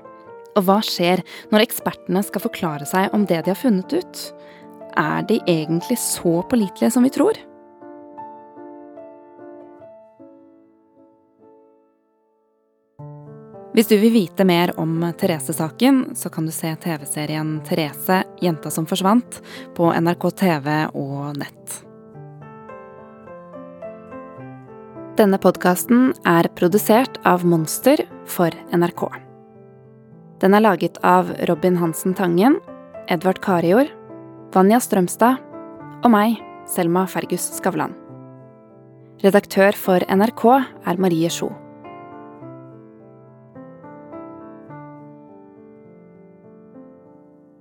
Og 0.59 0.65
hva 0.67 0.81
skjer 0.83 1.23
når 1.53 1.63
ekspertene 1.63 2.25
skal 2.27 2.43
forklare 2.43 2.89
seg 2.89 3.15
om 3.15 3.23
det 3.31 3.45
de 3.45 3.53
har 3.53 3.61
funnet 3.61 3.95
ut? 3.95 4.23
Er 4.99 5.23
de 5.31 5.39
egentlig 5.47 5.97
så 6.03 6.41
pålitelige 6.51 6.91
som 6.91 7.07
vi 7.07 7.13
tror? 7.15 7.39
Hvis 13.73 13.89
du 13.89 13.95
vil 14.03 14.13
vite 14.13 14.45
mer 14.45 14.75
om 14.77 14.99
Therese-saken, 15.23 16.03
så 16.19 16.29
kan 16.35 16.45
du 16.45 16.53
se 16.53 16.75
TV-serien 16.83 17.55
Therese 17.65 18.21
jenta 18.43 18.75
som 18.75 18.91
forsvant 18.91 19.39
på 19.79 19.95
NRK 20.03 20.29
TV 20.43 20.69
og 20.99 21.39
nett. 21.39 21.81
Denne 25.13 25.37
podkasten 25.37 26.15
er 26.25 26.47
produsert 26.57 27.19
av 27.29 27.43
Monster 27.45 28.01
for 28.25 28.55
NRK. 28.73 29.03
Den 30.41 30.55
er 30.57 30.63
laget 30.65 30.97
av 31.05 31.29
Robin 31.51 31.75
Hansen 31.77 32.15
Tangen, 32.17 32.55
Edvard 33.13 33.43
Karior, 33.45 33.91
Vanja 34.55 34.79
Strømstad 34.81 35.43
og 36.01 36.09
meg, 36.15 36.39
Selma 36.65 37.03
Fergus 37.05 37.45
Skavlan. 37.59 37.93
Redaktør 39.21 39.77
for 39.77 40.01
NRK 40.09 40.47
er 40.89 41.03
Marie 41.05 41.29
Sjo. 41.29 41.51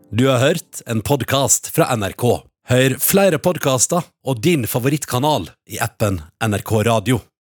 Du 0.07 0.23
har 0.29 0.39
hørt 0.39 0.79
en 0.87 1.03
podkast 1.03 1.67
fra 1.75 1.89
NRK. 1.99 2.25
Hør 2.71 2.95
flere 3.03 3.41
podkaster 3.43 4.07
og 4.23 4.39
din 4.39 4.63
favorittkanal 4.71 5.49
i 5.67 5.83
appen 5.83 6.21
NRK 6.39 6.73
Radio. 6.87 7.19